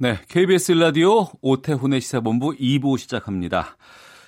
[0.00, 3.76] 네, KBS 라디오 오태훈의 시사본부 2부 시작합니다.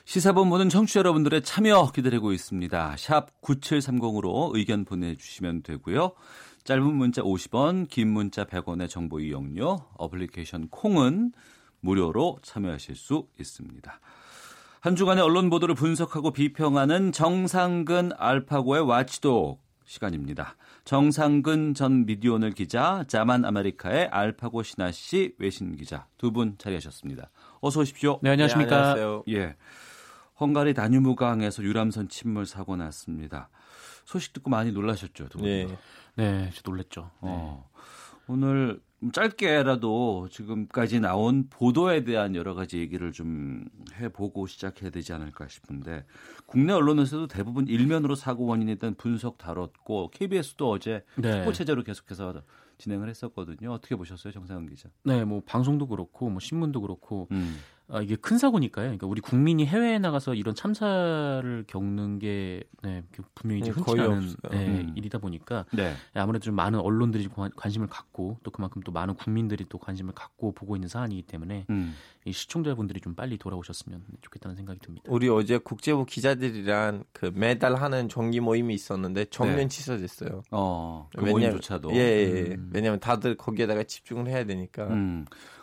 [0.05, 2.97] 시사본부는 청취자 여러분들의 참여 기다리고 있습니다.
[2.99, 6.15] 샵 9730으로 의견 보내주시면 되고요.
[6.65, 11.31] 짧은 문자 50원, 긴 문자 100원의 정보 이용료, 어플리케이션 콩은
[11.79, 14.01] 무료로 참여하실 수 있습니다.
[14.81, 20.57] 한 주간의 언론 보도를 분석하고 비평하는 정상근 알파고의 와치독 시간입니다.
[20.95, 27.31] 정상근 전 미디어오늘 기자, 자만 아메리카의 알파고 신하 씨 외신 기자 두 분 자리하셨습니다.
[27.61, 28.19] 어서 오십시오.
[28.25, 28.71] 네, 안녕하십니까.
[28.71, 29.23] 네, 안녕하세요.
[29.29, 29.55] 예.
[30.41, 33.51] 헝가리 다뉴브강에서 유람선 침몰 사고 났습니다.
[34.05, 35.47] 소식 듣고 많이 놀라셨죠, 두 분.
[35.47, 35.69] 네.
[36.17, 37.09] 네, 저 놀랬죠.
[37.21, 37.71] 어.
[38.27, 38.81] 오늘
[39.13, 46.05] 짧게라도 지금까지 나온 보도에 대한 여러 가지 얘기를 좀 해보고 시작해야 되지 않을까 싶은데
[46.45, 51.31] 국내 언론에서도 대부분 일면으로 사고 원인에 대한 분석 다뤘고 KBS도 어제 네.
[51.31, 52.43] 특보 체제로 계속해서
[52.77, 53.73] 진행을 했었거든요.
[53.73, 54.89] 어떻게 보셨어요, 정상훈 기자?
[55.05, 57.59] 네, 뭐 방송도 그렇고 뭐 신문도 그렇고 음.
[57.93, 58.85] 아, 이게 큰 사고니까요.
[58.87, 63.85] 그러니까 우리 국민이 해외에 나가서 이런 참사를 겪는 게 네, 그 분명히 이제 네, 흔치
[63.91, 64.35] 거의 않은.
[64.51, 64.93] 네, 음.
[64.97, 65.95] 일이다 보니까 네.
[66.15, 70.53] 아무래도 좀 많은 언론들이 관- 관심을 갖고 또 그만큼 또 많은 국민들이 또 관심을 갖고
[70.53, 71.95] 보고 있는 사안이기 때문에 음.
[72.25, 75.07] 이 시청자분들이 좀 빨리 돌아오셨으면 좋겠다는 생각이 듭니다.
[75.09, 79.69] 우리 어제 국제부 기자들이랑 그 매달 하는 정기 모임이 있었는데 정면 네.
[79.69, 80.43] 취소됐어요.
[80.51, 81.91] 어, 그 왜냐면- 모임조차도.
[81.95, 82.55] 예, 예, 예.
[82.55, 82.71] 음.
[82.73, 84.87] 왜냐면 다들 거기에다가 집중을 해야 되니까.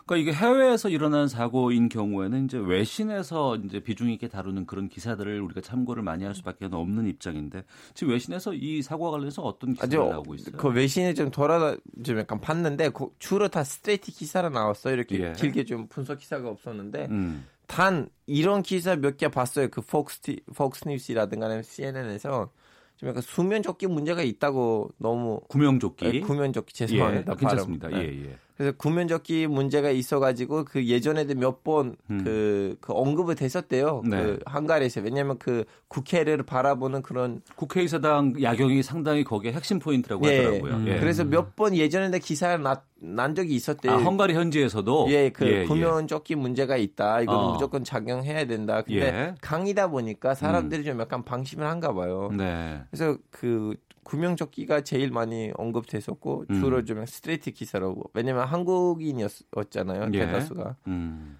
[0.08, 0.14] 음.
[0.14, 5.60] 그러니까 이게 해외에서 일어난 사고인 경우에는 이제 외신에서 이제 비중 있게 다루는 그런 기사들을 우리가
[5.60, 10.34] 참고를 많이 할 수밖에 없는 입장인데 지금 외신에서 이 사고와 관련해서 어떤 기사가 아주 나오고
[10.36, 10.56] 있어요?
[10.56, 14.94] 그 외신에 좀 돌아다 좀 약간 봤는데 그 주로 다 스트레이트 기사로 나왔어요.
[14.94, 15.32] 이렇게 예.
[15.32, 17.44] 길게 좀 분석 기사가 없었는데 음.
[17.66, 19.68] 단 이런 기사 몇 개 봤어요.
[19.68, 22.50] 그 폭스 티, 폭스 뉴스라든가 CNN에서
[22.96, 26.10] 좀 약간 수면 조끼 문제가 있다고 너무 구명조끼.
[26.10, 27.32] 네, 구면조끼 예, 죄송합니다.
[27.32, 27.88] 아, 괜찮습니다.
[27.88, 28.02] 발음.
[28.02, 28.24] 예, 네.
[28.30, 28.38] 예.
[28.58, 32.76] 그래서 구면조끼 문제가 있어가지고 그 예전에도 몇번그 음.
[32.80, 34.02] 그 언급이 됐었대요.
[34.04, 34.16] 네.
[34.20, 40.38] 그 한가리에서 왜냐하면 그 국회를 바라보는 그런 국회의사당 야경이 상당히 거기에 핵심 포인트라고 예.
[40.38, 40.74] 하더라고요.
[40.74, 40.88] 음.
[40.88, 40.98] 예.
[40.98, 43.92] 그래서 몇 번 예전에도 기사를 나, 난 적이 있었대요.
[43.92, 45.64] 아, 헝가리 현지에서도 예, 그 예, 예.
[45.64, 47.22] 구명조끼 문제가 있다.
[47.22, 47.52] 이거는 어.
[47.52, 48.82] 무조건 착용해야 된다.
[48.82, 49.34] 근데 예.
[49.40, 52.30] 강이다 보니까 사람들이 좀 약간 방심을 한가 봐요.
[52.36, 52.80] 네.
[52.90, 53.74] 그래서 그
[54.08, 56.60] 구명조끼가 제일 많이 언급됐었고 음.
[56.60, 58.10] 주로 좀 스트레이트 기사라고.
[58.14, 60.10] 왜냐면 한국인이었잖아요.
[60.14, 60.18] 예.
[60.18, 60.76] 대다수가.
[60.86, 61.38] 음.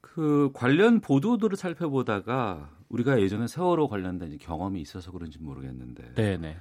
[0.00, 6.56] 그 관련 보도들을 살펴보다가 우리가 예전에 세월호 관련된 경험이 있어서 그런지 모르겠는데 네, 네.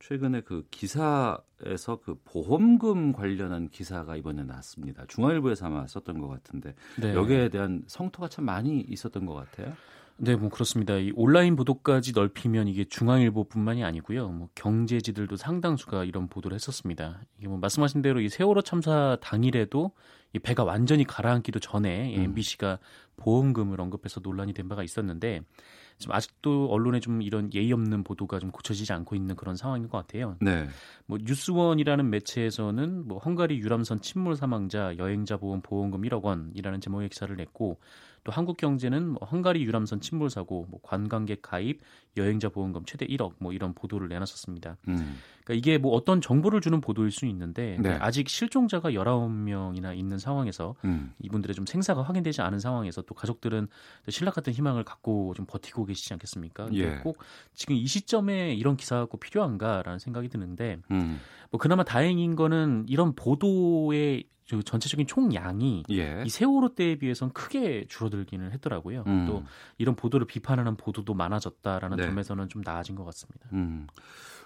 [0.00, 5.06] 최근에 그 기사에서 그 보험금 관련한 기사가 이번에 나왔습니다.
[5.08, 7.14] 중앙일보에서 아마 썼던 것 같은데 네.
[7.14, 9.74] 여기에 대한 성토가 참 많이 있었던 것 같아요.
[10.16, 10.96] 네, 뭐 그렇습니다.
[10.96, 14.28] 이 온라인 보도까지 넓히면 이게 중앙일보뿐만이 아니고요.
[14.28, 17.20] 뭐 경제지들도 상당수가 이런 보도를 했었습니다.
[17.38, 19.90] 이게 뭐 말씀하신 대로 이 세월호 참사 당일에도
[20.32, 22.24] 이 배가 완전히 가라앉기도 전에 이 음.
[22.24, 22.78] MBC가
[23.16, 25.42] 보험금을 언급해서 논란이 된 바가 있었는데
[25.98, 29.98] 지금 아직도 언론에 좀 이런 예의 없는 보도가 좀 고쳐지지 않고 있는 그런 상황인 것
[29.98, 30.36] 같아요.
[30.40, 30.66] 네.
[31.06, 37.34] 뭐 뉴스원이라는 매체에서는 뭐 헝가리 유람선 침몰 사망자 여행자 보험 보험금 1억 원이라는 제목의 기사를
[37.36, 37.78] 냈고
[38.24, 41.80] 또 한국 경제는 뭐 헝가리 유람선 침몰 사고 뭐 관광객 가입
[42.16, 44.78] 여행자 보험금 최대 1억 뭐 이런 보도를 내놨었습니다.
[44.88, 45.18] 음.
[45.44, 47.90] 그러니까 이게 뭐 어떤 정보를 주는 보도일 수 있는데 네.
[48.00, 51.12] 아직 실종자가 19명이나 있는 상황에서 음.
[51.22, 53.68] 이분들의 좀 생사가 확인되지 않은 상황에서 또 가족들은
[54.06, 56.64] 또 신락 같은 희망을 갖고 좀 버티고 계시지 않겠습니까?
[56.64, 56.96] 근데 예.
[57.02, 57.18] 꼭
[57.52, 61.20] 지금 이 시점에 이런 기사가 꼭 필요한가라는 생각이 드는데 음.
[61.50, 66.22] 뭐 그나마 다행인 거는 이런 보도의 저 전체적인 총량이 예.
[66.26, 69.04] 이 세월호 때에 비해서는 크게 줄어들기는 했더라고요.
[69.06, 69.26] 음.
[69.26, 69.42] 또
[69.78, 72.06] 이런 보도를 비판하는 보도도 많아졌다라는 네.
[72.06, 73.48] 점에서는 좀 나아진 것 같습니다.
[73.52, 73.86] 음.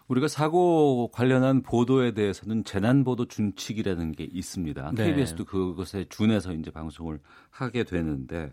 [0.06, 4.93] 우리가 사고 관련한 보도에 대해서는 재난 보도 준칙이라는 게 있습니다.
[4.95, 5.05] 네.
[5.11, 8.53] KBS도 그것에 준해서 이제 방송을 하게 되는데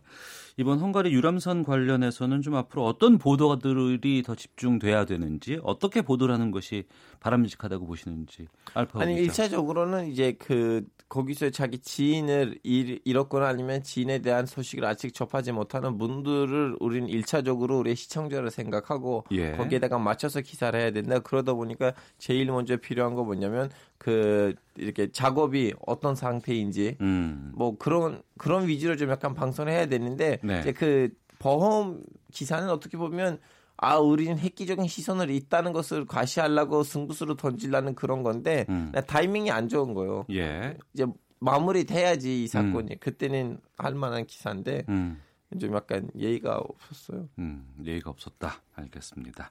[0.57, 6.85] 이번 헝가리 유람선 관련해서는 좀 앞으로 어떤 보도들이 더 집중돼야 되는지 어떻게 보도를 하는 것이
[7.19, 9.15] 바람직하다고 보시는지 알파 아니.
[9.15, 15.97] 일차적으로는 이제 그 거기서 자기 지인을 잃, 잃었거나 아니면 지인에 대한 소식을 아직 접하지 못하는
[15.97, 19.51] 분들을 우리는 일차적으로 우리 시청자를 생각하고 예.
[19.51, 21.19] 거기에다가 맞춰서 기사를 해야 된다.
[21.19, 27.51] 그러다 보니까 제일 먼저 필요한 거 뭐냐면 그 이렇게 작업이 어떤 상태인지 음.
[27.55, 30.59] 뭐 그런 그런 위주로 좀 약간 방송을 해야 되는데 네.
[30.59, 31.09] 이제 그
[31.39, 32.01] 보험
[32.31, 33.39] 기사는 어떻게 보면
[33.77, 38.89] 아 우리는 획기적인 시선을 있다는 것을 과시하려고 승부수로 던지려는 그런 건데 음.
[38.93, 40.25] 나 타이밍이 안 좋은 거예요.
[40.31, 40.77] 예.
[40.93, 41.05] 이제
[41.39, 45.21] 마무리 돼야지 이 사건이 그때는 할 만한 기사인데 음.
[45.59, 47.29] 좀 약간 예의가 없었어요.
[47.39, 47.65] 음.
[47.83, 48.61] 예의가 없었다.
[48.75, 49.49] 알겠습니다.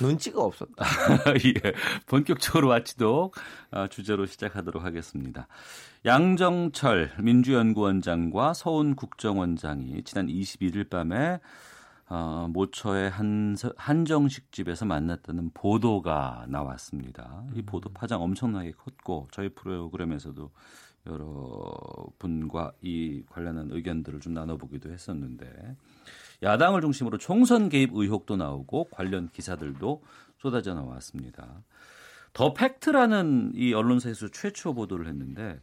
[0.00, 0.84] 눈치가 없었다.
[1.44, 1.72] 예.
[2.06, 3.34] 본격적으로 와치독
[3.72, 5.46] 어, 주제로 시작하도록 하겠습니다.
[6.04, 11.40] 양정철 민주연구원장과 서훈 국정원장이 지난 21일 밤에
[12.14, 17.42] 어, 모처의 한, 한정식 집에서 만났다는 보도가 나왔습니다.
[17.54, 20.50] 이 보도 파장 엄청나게 컸고 저희 프로그램에서도
[21.06, 25.76] 여러 분과 이 관련한 의견들을 좀 나눠보기도 했었는데
[26.42, 30.02] 야당을 중심으로 총선 개입 의혹도 나오고 관련 기사들도
[30.38, 31.62] 쏟아져 나왔습니다.
[32.32, 35.60] 더 팩트라는 이 언론사에서 최초 보도를 했는데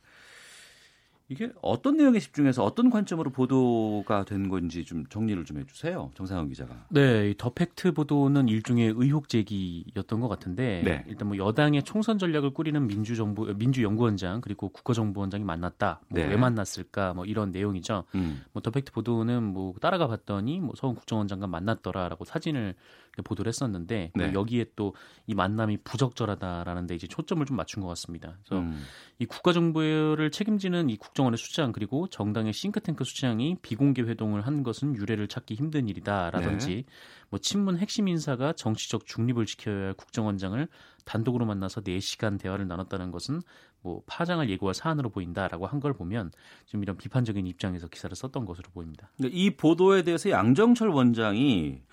[1.32, 6.86] 이게 어떤 내용에 집중해서 어떤 관점으로 보도가 된 건지 좀 정리를 좀 해주세요, 정상근 기자가.
[6.90, 11.04] 네, 더 팩트 보도는 일종의 의혹 제기였던 것 같은데 네.
[11.08, 16.02] 일단 뭐 여당의 총선 전략을 꾸리는 민주정부 민주연구원장 그리고 국가정보원장이 만났다.
[16.08, 16.28] 뭐 네.
[16.28, 17.14] 왜 만났을까?
[17.14, 18.06] 뭐 이런 내용이죠.
[18.16, 22.74] 음, 뭐 더 팩트 보도는 뭐 따라가 봤더니 뭐 서훈 국정원장과 만났더라라고 사진을
[23.22, 24.34] 보도를 했었는데 뭐 네.
[24.34, 24.94] 여기에 또
[25.30, 28.36] 이 만남이 부적절하다라는 데 이제 초점을 좀 맞춘 것 같습니다.
[28.44, 28.82] 그래서 음,
[29.20, 35.28] 이 국가정보를 책임지는 이 국정원의 수장 그리고 정당의 싱크탱크 수장이 비공개 회동을 한 것은 유례를
[35.28, 36.84] 찾기 힘든 일이다라든지 네.
[37.30, 40.68] 뭐 친문 핵심 인사가 정치적 중립을 지켜야 할 국정원장을
[41.06, 43.42] 단독으로 만나서 4시간 대화를 나눴다는 것은
[43.84, 46.32] 뭐 파장을 예고할 사안으로 보인다라고 한 걸 보면
[46.66, 49.12] 좀 이런 비판적인 입장에서 기사를 썼던 것으로 보입니다.
[49.20, 51.84] 이 보도에 대해서 양정철 원장이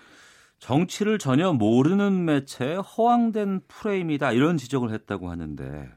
[0.59, 5.89] 정치를 전혀 모르는 매체에 허황된 프레임이다 이런 지적을 했다고 하는데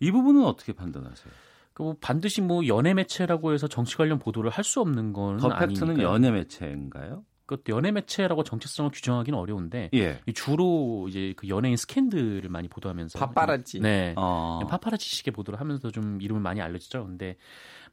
[0.00, 1.32] 이 부분은 어떻게 판단하세요?
[1.74, 6.12] 그뭐 반드시 뭐 연예 매체라고 해서 정치 관련 보도를 할 수 없는 건더 팩트는 아니니까요.
[6.14, 7.24] 연예 매체인가요?
[7.46, 10.20] 그것도 연예 매체라고 정체성을 규정하기는 어려운데 예.
[10.26, 13.80] 이 주로 이제 그 연예인 스캔들을 많이 보도하면서 파파라치.
[13.80, 14.12] 네.
[14.18, 14.60] 어.
[14.68, 17.06] 파파라치식의 보도를 하면서 좀 이름을 많이 알려지죠.
[17.06, 17.36] 근데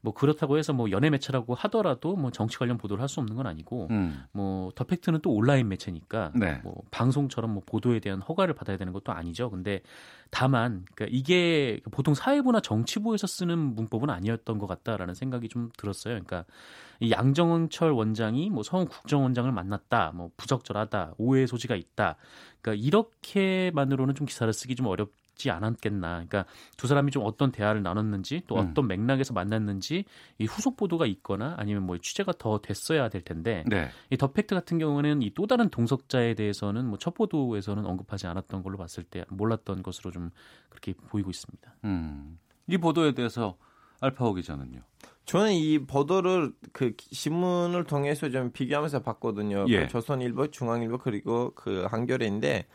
[0.05, 3.47] 뭐 그렇다고 해서 뭐 연예 매체라고 하더라도 뭐 정치 관련 보도를 할 수 없는 건
[3.47, 4.23] 아니고 음.
[4.31, 6.59] 뭐더 팩트는 또 온라인 매체니까 네.
[6.63, 9.49] 뭐 방송처럼 뭐 보도에 대한 허가를 받아야 되는 것도 아니죠.
[9.49, 9.81] 근데
[10.31, 16.13] 다만 그러니까 이게 보통 사회부나 정치부에서 쓰는 문법은 아니었던 것 같다라는 생각이 좀 들었어요.
[16.13, 16.45] 그러니까
[16.99, 22.15] 이 양정철 원장이 뭐 서훈 국정원장을 만났다, 뭐 부적절하다, 오해의 소지가 있다.
[22.61, 26.25] 그러니까 이렇게만으로는 좀 기사를 쓰기 좀 어렵 지 않았겠나.
[26.25, 26.45] 그러니까
[26.77, 28.69] 두 사람이 좀 어떤 대화를 나눴는지 또 음.
[28.71, 30.05] 어떤 맥락에서 만났는지
[30.37, 33.89] 이 후속 보도가 있거나 아니면 뭐 취재가 더 됐어야 될 텐데 네.
[34.11, 38.63] 이 더 팩트 같은 경우는 이 또 다른 동석자에 대해서는 뭐 첫 보도에서는 언급하지 않았던
[38.63, 40.31] 걸로 봤을 때 몰랐던 것으로 좀
[40.69, 41.75] 그렇게 보이고 있습니다.
[41.83, 42.39] 음.
[42.67, 43.57] 이 보도에 대해서
[44.01, 44.79] 알파오 기자는요.
[45.25, 49.65] 저는 이 보도를 그 신문을 통해서 좀 비교하면서 봤거든요.
[49.69, 49.81] 예.
[49.81, 52.65] 그 조선일보, 중앙일보 그리고 그 한겨레인데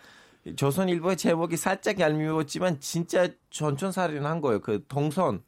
[0.56, 4.60] 조선일보의 제목이 살짝 얄미웠지만 진짜 전천살인한 거예요.
[4.60, 5.42] 그 동선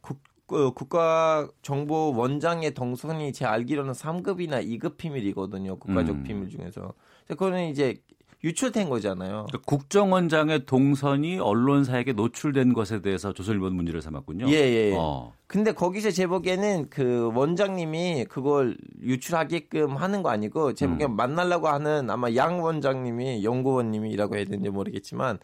[0.00, 5.78] 국, 그 국가정보원장의 동선이 제 알기로는 3급이나 2급 비밀이거든요.
[5.78, 6.22] 국가적 음.
[6.24, 6.94] 비밀 중에서.
[7.28, 8.02] 그거는 이제
[8.46, 9.46] 유출된 거잖아요.
[9.48, 14.48] 그러니까 국정원장의 동선이 언론사에게 노출된 것에 대해서 조선일보는 문제를 삼았군요.
[14.48, 14.94] 예, 예, 예.
[14.96, 15.32] 어.
[15.48, 21.16] 근데 거기서 제 보기에는 그 원장님이 그걸 유출하게끔 하는 거 아니고 제 보기엔 음.
[21.16, 25.38] 만나려고 하는 아마 양 원장님이 연구원님이라고 해야 되는지 모르겠지만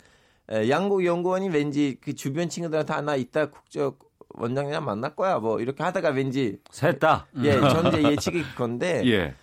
[0.50, 3.98] 에, 양국 연구원이 왠지 그 주변 친구들한테 하나 이따 국적
[4.34, 7.26] 원장이랑 만날 거야 뭐 이렇게 하다가 왠지 셋다.
[7.42, 9.34] 예 전제 예측이 건데 예.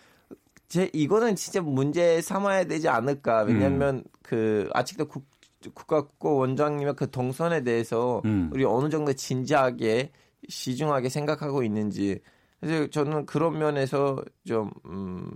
[0.70, 4.04] 제 이거는 진짜 문제 삼아야 되지 않을까 왜냐하면 음.
[4.22, 5.26] 그 아직도 국
[5.74, 8.50] 국가국고 원장님의 그 동선에 대해서 음.
[8.54, 10.12] 우리 어느 정도 진지하게
[10.48, 12.20] 시중하게 생각하고 있는지
[12.60, 15.32] 그래서 저는 그런 면에서 좀 음,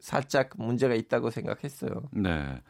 [0.00, 1.90] 살짝 문제가 있다고 생각했어요.
[2.12, 2.60] 네.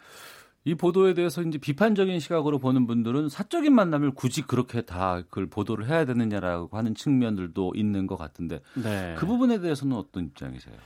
[0.64, 5.88] 이 보도에 대해서 이제 비판적인 시각으로 보는 분들은 사적인 만남을 굳이 그렇게 다 그걸 보도를
[5.88, 9.14] 해야 되느냐라고 하는 측면들도 있는 것 같은데 네.
[9.16, 10.76] 그 부분에 대해서는 어떤 입장이세요?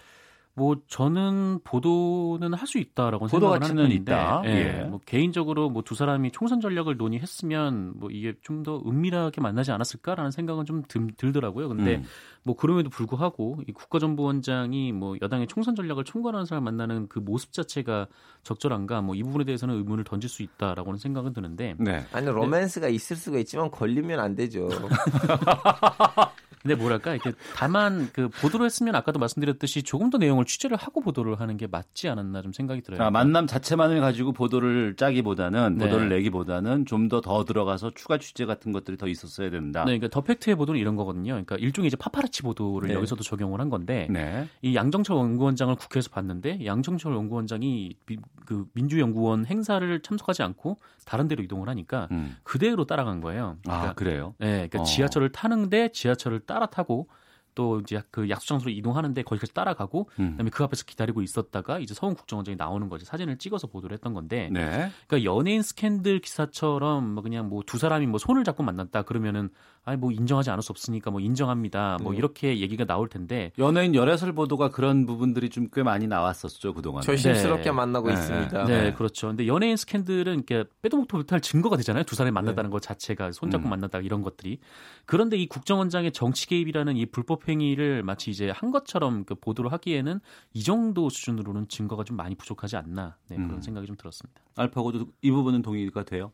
[0.56, 4.42] 뭐 저는 보도는 할 수 있다라고 보도 생각을 가치는 있다.
[4.46, 4.50] 예.
[4.50, 4.84] 예.
[4.84, 10.30] 뭐 개인적으로 뭐 두 사람이 총선 전략을 논의했으면 뭐 이게 좀 더 은밀하게 만나지 않았을까라는
[10.30, 11.68] 생각은 좀 들, 들더라고요.
[11.68, 12.04] 근데 음.
[12.44, 18.06] 뭐 그럼에도 불구하고 이 국가정보원장이 뭐 여당의 총선 전략을 총괄하는 사람 만나는 그 모습 자체가
[18.44, 22.04] 적절한가 뭐 이 부분에 대해서는 의문을 던질 수 있다라고는 생각은 드는데 네.
[22.12, 24.68] 아니 로맨스가 있을 수가 있지만 걸리면 안 되죠.
[26.64, 31.38] 근데 뭐랄까 이렇게 다만 그 보도를 했으면 아까도 말씀드렸듯이 조금 더 내용을 취재를 하고 보도를
[31.38, 33.02] 하는 게 맞지 않았나 좀 생각이 들어요.
[33.02, 35.85] 아, 만남 자체만을 가지고 보도를 짜기보다는 네.
[35.85, 39.80] 보도를 내기보다는 좀 더 더 들어가서 추가 취재 같은 것들이 더 있었어야 된다.
[39.85, 41.33] 네, 그러니까 더 팩트의 보도는 이런 거거든요.
[41.33, 42.94] 그러니까 일종의 이제 파파라치 보도를 네.
[42.94, 44.49] 여기서도 적용을 한 건데 네.
[44.62, 48.16] 이 양정철 연구원장을 국회에서 봤는데 양정철 연구원장이 미-
[48.47, 52.37] 그 민주연구원 행사를 참석하지 않고 다른 데로 이동을 하니까 음.
[52.42, 53.59] 그대로 따라간 거예요.
[53.66, 54.35] 아, 그래요?
[54.38, 54.85] 네, 그러니까 어.
[54.85, 57.08] 지하철을 타는데 지하철을 따라 타고
[57.54, 60.32] 또 이제 그 약속 장소로 이동하는데 거기까지 따라가고 음.
[60.32, 64.49] 그다음에 그 앞에서 기다리고 있었다가 이제 서훈 국정원장이 나오는 거지 사진을 찍어서 보도를 했던 건데
[64.52, 64.90] 네.
[65.06, 69.50] 그러니까 연예인 스캔들 기사처럼 뭐 그냥 뭐 두 사람이 뭐 손을 잡고 만났다 그러면은
[69.85, 72.19] 아니 뭐 인정하지 않을 수 없으니까 뭐 인정합니다 뭐 네.
[72.19, 77.03] 이렇게 얘기가 나올 텐데 연예인 열애설 보도가 그런 부분들이 좀 꽤 많이 나왔었죠 그동안.
[77.03, 77.71] 조심스럽게 네.
[77.73, 78.14] 만나고 네.
[78.14, 78.64] 있습니다.
[78.64, 78.93] 네, 네.
[78.95, 79.29] 그렇죠.
[79.29, 82.05] 근데 연예인 스캔들은 이렇게 빼도 먹도 못할 증거가 되잖아요.
[82.05, 83.71] 두 사람이 만났다는 것 자체가 손잡고 음.
[83.71, 84.59] 만났다 이런 것들이.
[85.07, 90.21] 그런데 이 국정원장의 정치 개입이라는 이 불법 행위를 마치 이제 한 것처럼 그 보도를 하기에는
[90.53, 93.61] 이 정도 수준으로는 증거가 좀 많이 부족하지 않나 네, 그런 음.
[93.61, 94.41] 생각이 좀 들었습니다.
[94.57, 96.33] 알파고도 이 부분은 동의가 돼요.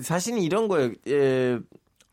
[0.00, 0.92] 사실은 이런 거예요.
[1.08, 1.58] 예,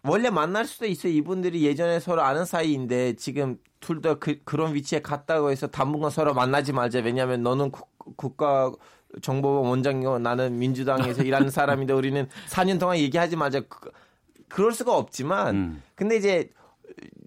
[0.04, 1.12] 원래 만날 수도 있어요.
[1.14, 6.74] 이분들이 예전에 서로 아는 사이인데 지금 둘다 그, 그런 위치에 갔다고 해서 당분간 서로 만나지
[6.74, 7.00] 말자.
[7.00, 8.72] 왜냐하면 너는 국, 국가
[9.22, 13.62] 정보원 원장이고 나는 민주당에서 일하는 사람인데 우리는 4년 동안 얘기하지 말자.
[13.62, 13.92] 그,
[14.48, 15.84] 그럴 수가 없지만 음.
[15.96, 16.50] 근데 이제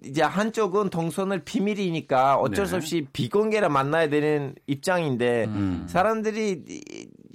[0.03, 2.77] 이제 한쪽은 동선을 비밀이니까 어쩔 수 네.
[2.77, 5.85] 없이 비공개로 만나야 되는 입장인데 음.
[5.87, 6.63] 사람들이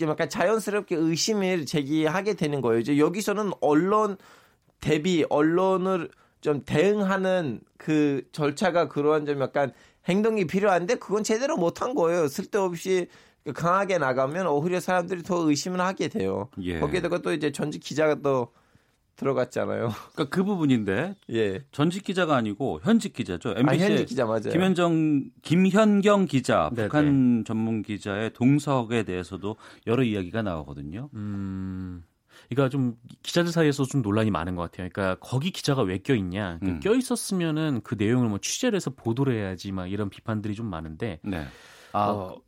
[0.00, 2.80] 약간 자연스럽게 의심을 제기하게 되는 거예요.
[2.80, 4.16] 이제 여기서는 언론
[4.86, 9.72] 대비 언론을 좀 대응하는 그 절차가 그러한 좀 약간
[10.08, 12.28] 행동이 필요한데 그건 제대로 못한 거예요.
[12.28, 13.08] 쓸데없이
[13.52, 16.50] 강하게 나가면 오히려 사람들이 더 의심을 하게 돼요.
[16.62, 16.78] 예.
[16.78, 18.52] 거기에다가 또 이제 전직 기자가 또
[19.16, 19.90] 들어갔잖아요.
[20.12, 21.64] 그러니까 그 부분인데 예.
[21.72, 23.50] 전직 기자가 아니고 현직 기자죠.
[23.50, 24.52] 아, MBC 현직 기자 맞아요.
[24.52, 29.56] 김현정 김현경 기자 네, 북한 전문 기자의 동석에 대해서도
[29.88, 31.08] 여러 이야기가 나오거든요.
[31.14, 32.04] 음.
[32.48, 34.88] 그러니까 좀 기자들 사이에서 좀 논란이 많은 것 같아요.
[34.92, 36.58] 그러니까 거기 기자가 왜 껴 있냐?
[36.62, 36.80] 음.
[36.80, 41.46] 껴 있었으면은 그 내용을 뭐 취재를 해서 보도를 해야지 막 이런 비판들이 좀 많은데 네.
[41.92, 42.40] 아 어,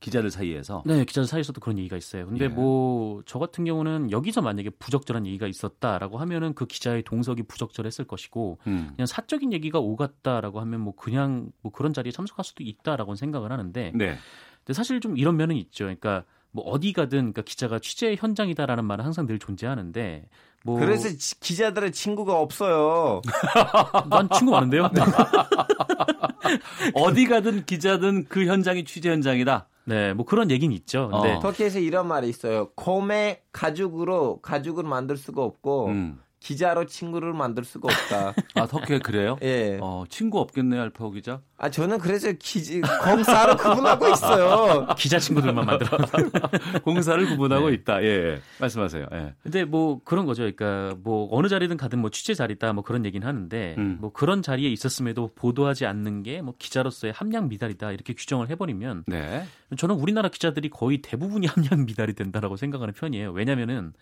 [0.00, 2.26] 기자들 사이에서 네, 기자들 사이에서도 그런 얘기가 있어요.
[2.26, 2.48] 근데 예.
[2.48, 8.92] 뭐저 같은 경우는 여기서 만약에 부적절한 얘기가 있었다라고 하면은 그 기자의 동석이 부적절했을 것이고 음.
[8.96, 13.92] 그냥 사적인 얘기가 오갔다라고 하면 뭐 그냥 뭐 그런 자리에 참석할 수도 있다라고 생각을 하는데
[13.94, 14.16] 네.
[14.58, 15.84] 근데 사실 좀 이런 면은 있죠.
[15.84, 20.24] 그러니까 뭐 어디 가든 그러니까 기자가 취재 현장이다라는 말은 항상 늘 존재하는데
[20.64, 23.22] 뭐 그래서 지- 기자들의 친구가 없어요.
[24.10, 24.90] 난 친구 많은데요.
[26.94, 29.68] 어디 가든 기자든 그 현장이 취재 현장이다.
[29.84, 31.08] 네, 뭐 그런 얘기는 있죠.
[31.10, 31.40] 근데 어.
[31.40, 32.70] 터키에서 이런 말이 있어요.
[32.74, 36.20] 곰의 가죽으로 가죽을 만들 수가 없고 음.
[36.40, 38.34] 기자로 친구를 만들 수가 없다.
[38.54, 39.36] 아 터키에 그래요?
[39.42, 39.78] 예.
[39.80, 41.40] 어 친구 없겠네요 알파고 기자.
[41.62, 44.86] 아 저는 그래서 기지 검사로 구분하고 있어요.
[44.96, 45.98] 기자 친구들만 만들어.
[46.82, 47.74] 공사를 구분하고 네.
[47.74, 48.02] 있다.
[48.02, 48.40] 예, 예.
[48.58, 49.06] 말씀하세요.
[49.12, 49.34] 예.
[49.42, 50.42] 근데 뭐 그런 거죠.
[50.50, 53.98] 그러니까 뭐 어느 자리든 가든 뭐 취재 자리다 뭐 그런 얘기는 하는데 음.
[54.00, 59.44] 뭐 그런 자리에 있었음에도 보도하지 않는 게 뭐 기자로서의 함량 미달이다 이렇게 규정을 해버리면 네.
[59.76, 63.32] 저는 우리나라 기자들이 거의 대부분이 함량 미달이 된다라고 생각하는 편이에요.
[63.32, 63.92] 왜냐면은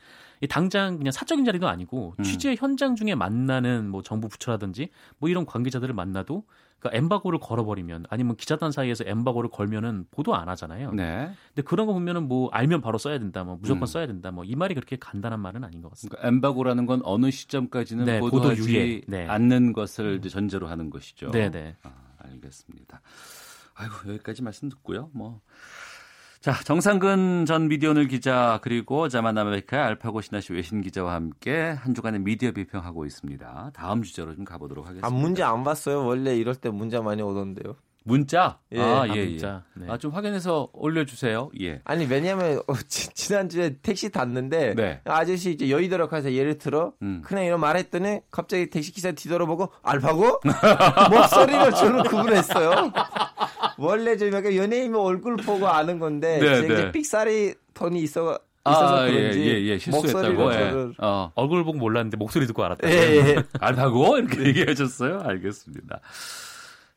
[0.41, 2.23] 이 당장 그냥 사적인 자리도 아니고 음.
[2.23, 6.45] 취재 현장 중에 만나는 뭐 정부 부처라든지 뭐 이런 관계자들을 만나도
[6.79, 10.93] 그러니까 엠바고를 걸어버리면 아니면 기자단 사이에서 엠바고를 걸면은 보도 안 하잖아요.
[10.93, 11.31] 네.
[11.49, 13.87] 근데 그런 거 보면은 뭐 알면 바로 써야 된다, 뭐 무조건 음.
[13.87, 16.17] 써야 된다, 뭐 이 말이 그렇게 간단한 말은 아닌 것 같습니다.
[16.19, 19.03] 그러니까 엠바고라는 건 어느 시점까지는 네, 보도하지 보도 유예.
[19.09, 19.27] 네.
[19.27, 21.31] 않는 것을 이제 전제로 하는 것이죠.
[21.33, 21.77] 네 네.
[21.83, 23.01] 아, 알겠습니다.
[23.75, 25.11] 아이고 여기까지 말씀 듣고요.
[25.13, 25.41] 뭐.
[26.41, 32.21] 자, 정상근 전 미디어오늘 기자 그리고 자만 아메리카 알파고 시나씨 외신 기자와 함께 한 주간의
[32.21, 33.73] 미디어 비평하고 있습니다.
[33.75, 35.07] 다음 주제로 좀 가보도록 하겠습니다.
[35.07, 36.07] 아 문제 안 봤어요.
[36.07, 37.75] 원래 이럴 때 문제 많이 오던데요.
[38.05, 38.59] 문자?
[38.73, 38.81] 예.
[38.81, 39.65] 아, 아, 예, 문자.
[39.77, 39.85] 예.
[39.85, 39.93] 네.
[39.93, 41.51] 아, 좀 확인해서 올려주세요.
[41.61, 41.81] 예.
[41.85, 45.01] 아니 왜냐면 어, 지, 지난주에 택시 탔는데 네.
[45.05, 47.23] 아저씨 이제 여의도로 가서 예를 들어 음.
[47.25, 50.41] 그냥 이런 말 했더니 갑자기 택시 기사 뒤돌아보고 알파고
[51.11, 52.93] 목소리를 저는 구분했어요.
[53.79, 56.75] 원래 좀 약간 연예인의 얼굴 보고 아는 건데 네, 제가 네.
[56.75, 58.39] 이제 삑사리 톤이 있어
[58.69, 59.79] 있어서 아, 예, 그런지 예, 예.
[59.79, 60.35] 실수했다고.
[60.35, 60.71] 목소리로 예.
[60.71, 61.33] 저를 어.
[61.35, 62.89] 얼굴 보고 몰랐는데 목소리 듣고 알았다.
[62.91, 63.37] 예, 예.
[63.61, 64.19] 알파고?
[64.19, 65.21] 이렇게 얘기하셨어요?
[65.25, 66.01] 알겠습니다.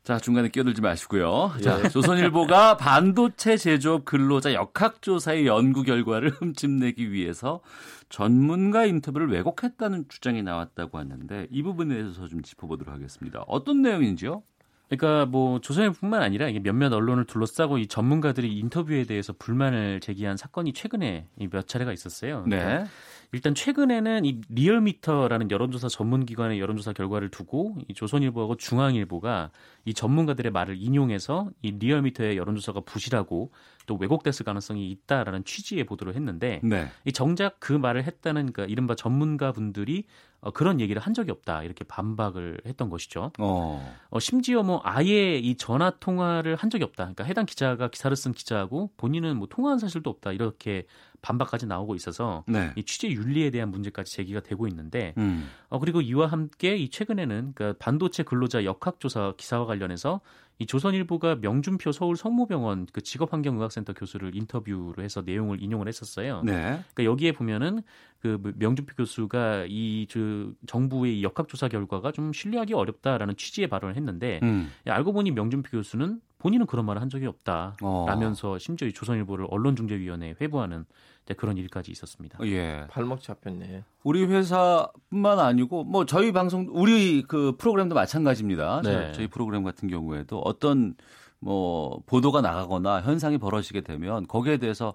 [0.02, 1.52] 자, 중간에 끼어들지 마시고요.
[1.62, 7.60] 자, 조선일보가 반도체 제조업 근로자 역학조사의 연구 결과를 흠집내기 위해서
[8.08, 13.44] 전문가 인터뷰를 왜곡했다는 주장이 나왔다고 하는데 이 부분에 대해서 좀 짚어보도록 하겠습니다.
[13.46, 14.42] 어떤 내용인지요?
[14.88, 20.72] 그러니까 뭐 조선일보뿐만 아니라 이게 몇몇 언론을 둘러싸고 이 전문가들이 인터뷰에 대해서 불만을 제기한 사건이
[20.72, 22.42] 최근에 몇 차례가 있었어요.
[22.44, 22.84] 그러니까 네.
[23.34, 29.50] 일단 최근에는 이 리얼미터라는 여론조사 전문기관의 여론조사 결과를 두고 이 조선일보하고 중앙일보가
[29.86, 33.50] 이 전문가들의 말을 인용해서 이 리얼미터의 여론조사가 부실하고
[33.86, 36.88] 또 왜곡됐을 가능성이 있다라는 취지의 보도를 했는데 네.
[37.06, 40.04] 이 정작 그 말을 했다는 그러니까 이른바 전문가분들이
[40.42, 43.32] 어, 그런 얘기를 한 적이 없다 이렇게 반박을 했던 것이죠.
[43.38, 43.96] 어.
[44.10, 47.04] 어, 심지어 뭐 아예 이 전화 통화를 한 적이 없다.
[47.04, 50.84] 그러니까 해당 기자가 기사를 쓴 기자하고 본인은 뭐 통화한 사실도 없다 이렇게
[51.22, 52.72] 반박까지 나오고 있어서 네.
[52.76, 55.48] 이 취재 윤리에 대한 문제까지 제기가 되고 있는데 음.
[55.68, 60.20] 어, 그리고 이와 함께 이 최근에는 그 반도체 근로자 역학조사 기사와 관련해서
[60.58, 66.42] 이 조선일보가 명준표 서울 성모병원 그 직업환경의학센터 교수를 인터뷰를 해서 내용을 인용을 했었어요.
[66.44, 66.52] 네.
[66.94, 67.82] 그러니까 여기에 보면은
[68.20, 70.20] 그 명준표 교수가 이 저
[70.66, 74.70] 정부의 이 역학조사 결과가 좀 신뢰하기 어렵다라는 취지의 발언을 했는데 음.
[74.86, 77.76] 알고 보니 명준표 교수는 본인은 그런 말을 한 적이 없다.
[77.82, 78.04] 어.
[78.08, 80.84] 라면서 심지어 이 조선일보를 언론중재위원회에 회부하는
[81.32, 82.38] 이제 그런 일까지 있었습니다.
[82.46, 82.86] 예.
[82.90, 83.84] 발목 잡혔네.
[84.04, 88.82] 우리 회사뿐만 아니고 뭐 저희 방송 우리 그 프로그램도 마찬가지입니다.
[88.84, 88.92] 네.
[88.92, 90.94] 저- 저희 프로그램 같은 경우에도 어떤
[91.40, 94.94] 뭐 보도가 나가거나 현상이 벌어지게 되면 거기에 대해서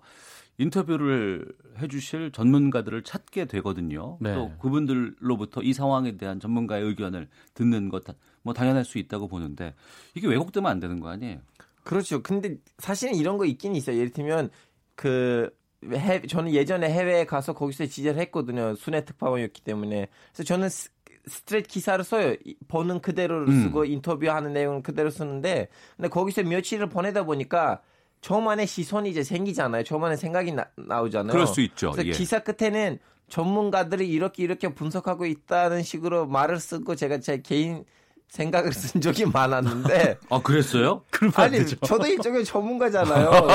[0.60, 1.46] 인터뷰를
[1.80, 4.18] 해주실 전문가들을 찾게 되거든요.
[4.20, 4.34] 네.
[4.34, 8.04] 또 그분들로부터 이 상황에 대한 전문가의 의견을 듣는 것
[8.44, 9.74] 뭐 당연할 수 있다고 보는데
[10.16, 11.40] 이게 왜곡되면 안 되는 거 아니에요?
[11.84, 12.24] 그렇죠.
[12.24, 13.98] 근데 사실은 이런 거 있긴 있어요.
[13.98, 14.52] 예를 들면
[14.96, 15.50] 그
[15.86, 18.76] 해, 저는 예전에 해외에 가서 거기서 취재를 했거든요.
[18.76, 20.08] 순회 특파원이었기 때문에.
[20.34, 20.90] 그래서 저는 스,
[21.28, 22.36] 스트레이트 기사를 써요.
[22.46, 23.64] 이- 보는 그대로를 음.
[23.64, 27.82] 쓰고 인터뷰하는 내용을 그대로 쓰는데 근데 거기서 며칠을 보내다 보니까
[28.22, 29.84] 저만의 시선이 이제 생기잖아요.
[29.84, 31.32] 저만의 생각이 나, 나오잖아요.
[31.32, 31.92] 그럴 수 있죠.
[31.92, 32.12] 그래서 예.
[32.12, 32.98] 기사 끝에는
[33.30, 37.84] 전문가들이 이렇게 이렇게 분석하고 있다는 식으로 말을 쓰고 제가 제 개인
[38.30, 41.04] 생각을 쓴 적이 많았는데 아 그랬어요?
[41.36, 43.30] 아니 저도 일종의 전문가잖아요.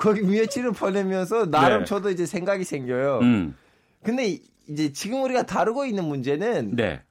[0.00, 1.84] 거기 며칠을 보내면서 나름 네.
[1.84, 3.18] 저도 이제 생각이 생겨요.
[3.22, 3.54] 음.
[4.02, 7.02] 근데 이- 이제 지금 우리가 다루고 있는 문제는 네.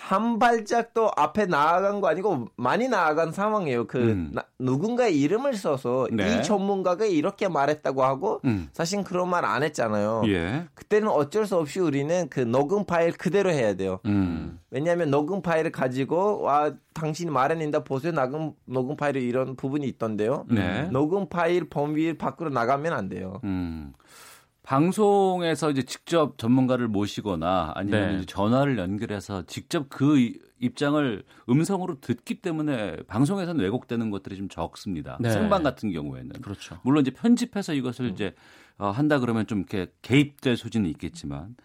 [0.00, 3.86] 한 발짝 또 앞에 나아간 거 아니고 많이 나아간 상황이에요.
[3.88, 4.30] 그 음.
[4.32, 6.38] 나- 누군가의 이름을 써서 네.
[6.38, 8.68] 이 전문가가 이렇게 말했다고 하고 음.
[8.72, 10.22] 사실 그런 말 안 했잖아요.
[10.28, 10.66] 예.
[10.74, 13.98] 그때는 어쩔 수 없이 우리는 그 녹음 파일 그대로 해야 돼요.
[14.06, 14.58] 음.
[14.70, 18.12] 왜냐하면 녹음 파일을 가지고 와 당신이 말해낸다 보세요.
[18.12, 20.46] 녹음 녹음 파일에 이런 부분이 있던데요.
[20.48, 20.88] 네.
[20.92, 23.40] 녹음 파일 범위 밖으로 나가면 안 돼요.
[24.68, 24.90] 음.
[24.90, 28.26] 방송에서 이제 직접 전문가를 모시거나 아니면 네.
[28.26, 35.16] 전화를 연결해서 직접 그 이- 입장을 음성으로 듣기 때문에 방송에서는 왜곡되는 것들이 좀 적습니다.
[35.20, 35.30] 네.
[35.30, 36.78] 생방 같은 경우에는 그렇죠.
[36.82, 38.34] 물론 이제 편집해서 이것을 이제
[38.76, 41.56] 어, 한다 그러면 좀 이렇게 개입될 소지는 있겠지만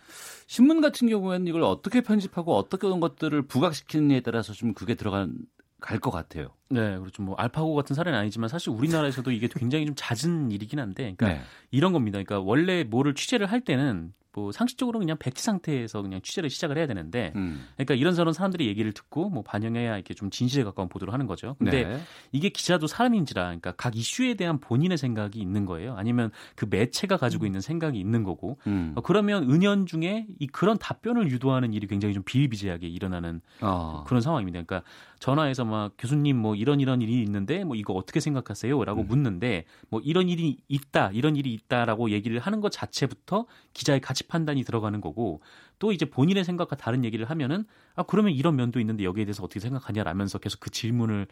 [0.47, 5.35] 신문 같은 경우에는 이걸 어떻게 편집하고 어떻게 어떤 것들을 부각시키느냐에 따라서 좀 그게 들어간
[5.83, 6.47] 갈 것 같아요.
[6.69, 7.21] 네, 그렇죠.
[7.21, 11.41] 뭐 알파고 같은 사례는 아니지만 사실 우리나라에서도 이게 굉장히 좀 잦은 일이긴 한데, 그러니까 네.
[11.71, 12.15] 이런 겁니다.
[12.23, 16.87] 그러니까 원래 뭐를 취재를 할 때는 뭐 상식적으로 그냥 백지 상태에서 그냥 취재를 시작을 해야
[16.87, 17.67] 되는데, 음.
[17.75, 21.55] 그러니까 이런저런 사람들이 얘기를 듣고 뭐 반영해야 이렇게 좀 진실에 가까운 보도를 하는 거죠.
[21.59, 21.99] 근데 네.
[22.31, 25.95] 이게 기자도 사람인지라, 그러니까 각 이슈에 대한 본인의 생각이 있는 거예요.
[25.95, 28.57] 아니면 그 매체가 가지고 있는 생각이 있는 거고.
[28.65, 28.93] 음.
[28.95, 34.03] 어, 그러면 은연중에 이 그런 답변을 유도하는 일이 굉장히 좀 비일비재하게 일어나는 어.
[34.07, 34.63] 그런 상황입니다.
[34.63, 34.81] 그러니까
[35.23, 40.27] 전화해서 막 교수님 뭐 이런 이런 일이 있는데 뭐 이거 어떻게 생각하세요?라고 묻는데 뭐 이런
[40.27, 45.39] 일이 있다, 이런 일이 있다라고 얘기를 하는 것 자체부터 기자의 가치 판단이 들어가는 거고
[45.79, 49.59] 또 이제 본인의 생각과 다른 얘기를 하면은 아 그러면 이런 면도 있는데 여기에 대해서 어떻게
[49.59, 51.27] 생각하냐라면서 계속 그 질문을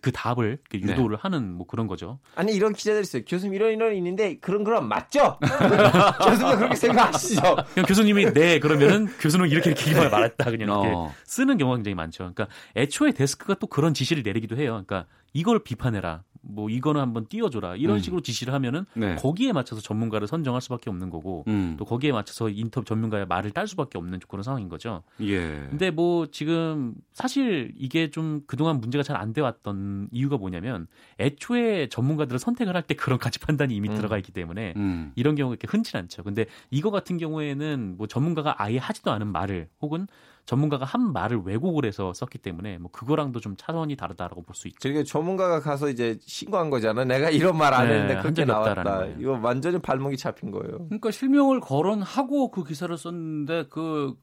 [0.00, 2.18] 그 답을 이렇게 유도를 하는 뭐 그런 거죠.
[2.34, 3.22] 아니 이런 기자들 있어요.
[3.26, 5.38] 교수님 이런 이런 일 있는데 그런 그런 맞죠?
[6.24, 7.42] 교수님 그렇게 생각하시죠?
[7.74, 11.12] 그냥 교수님이 네 그러면은 교수는 이렇게 이렇게 얘기만 말했다 그냥 이렇게 어.
[11.24, 12.32] 쓰는 경우가 굉장히 많죠.
[12.32, 14.82] 그러니까 애초에 데스 크가 또 그런 지시를 내리기도 해요.
[14.86, 16.22] 그러니까 이걸 비판해라.
[16.48, 17.74] 뭐 이거는 한번 띄워줘라.
[17.74, 18.00] 이런 음.
[18.00, 19.16] 식으로 지시를 하면은 네.
[19.16, 21.74] 거기에 맞춰서 전문가를 선정할 수밖에 없는 거고 음.
[21.76, 25.02] 또 거기에 맞춰서 인터뷰 전문가의 말을 딸 수밖에 없는 그런 상황인 거죠.
[25.22, 25.66] 예.
[25.68, 30.86] 근데 뭐 지금 사실 이게 좀 그동안 문제가 잘 안 돼 왔던 이유가 뭐냐면
[31.18, 33.96] 애초에 전문가들을 선택을 할 때 그런 가치 판단이 이미 음.
[33.96, 35.10] 들어가 있기 때문에 음.
[35.16, 36.22] 이런 경우가 이렇게 흔치 않죠.
[36.22, 40.06] 근데 이거 같은 경우에는 뭐 전문가가 아예 하지도 않은 말을 혹은
[40.46, 44.78] 전문가가 한 말을 왜곡을 해서 썼기 때문에 뭐 그거랑도 좀 차원이 다르다라고 볼 수 있죠.
[44.80, 47.04] 그리고 전문가가 가서 이제 신고한 거잖아.
[47.04, 48.82] 내가 이런 말안 네, 했는데 한 그렇게 나왔다.
[48.84, 49.16] 거예요.
[49.18, 50.86] 이거 완전히 발목이 잡힌 거예요.
[50.86, 54.14] 그러니까 실명을 거론하고 그 기사를 썼는데 그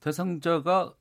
[0.00, 0.94] 대상자가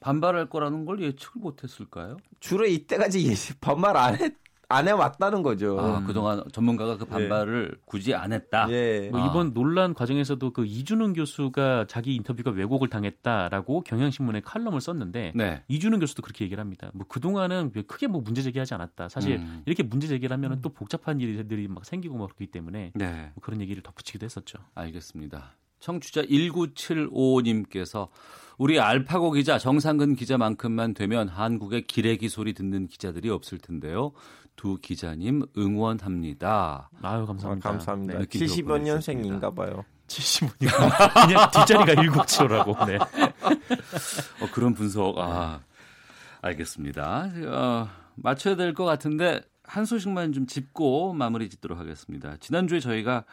[0.00, 2.16] 반발할 거라는 걸 예측을 못했을까요?
[2.40, 4.34] 주로 이때까지 반말 안 했.
[4.70, 5.80] 안 해왔다는 거죠.
[5.80, 7.80] 아, 그동안 전문가가 그 반발을 네.
[7.86, 8.66] 굳이 안 했다.
[8.70, 9.08] 예.
[9.10, 9.50] 뭐 이번 아.
[9.54, 15.62] 논란 과정에서도 그 이준훈 교수가 자기 인터뷰가 왜곡을 당했다라고 경향신문에 칼럼을 썼는데 네.
[15.68, 16.90] 이준훈 교수도 그렇게 얘기를 합니다.
[16.92, 19.08] 뭐 그동안은 크게 뭐 문제 제기하지 않았다.
[19.08, 19.62] 사실 음.
[19.64, 23.30] 이렇게 문제 제기를 하면 또 복잡한 일들이 막 생기고 막 그렇기 때문에 네.
[23.34, 24.58] 뭐 그런 얘기를 덧붙이기도 했었죠.
[24.74, 25.54] 알겠습니다.
[25.80, 28.08] 청취자 1975님께서
[28.58, 34.12] 우리 알파고 기자 정상근 기자만큼만 되면 한국의 기레기 소리 듣는 기자들이 없을 텐데요.
[34.56, 36.90] 두 기자님 응원합니다.
[37.00, 37.68] 아유 감사합니다.
[37.68, 38.18] 아, 감사합니다.
[38.18, 39.84] 네, 70여 년생인가 봐요.
[40.08, 40.70] 75년.
[41.26, 42.86] 그냥 뒷자리가 7치로라고.
[42.86, 42.96] 네.
[44.42, 45.16] 어, 그런 분석.
[45.18, 45.60] 아,
[46.42, 47.30] 알겠습니다.
[47.46, 52.36] 어, 맞춰야 될 것 같은데 한 소식만 좀 짚고 마무리 짓도록 하겠습니다.
[52.40, 53.24] 지난주에 저희가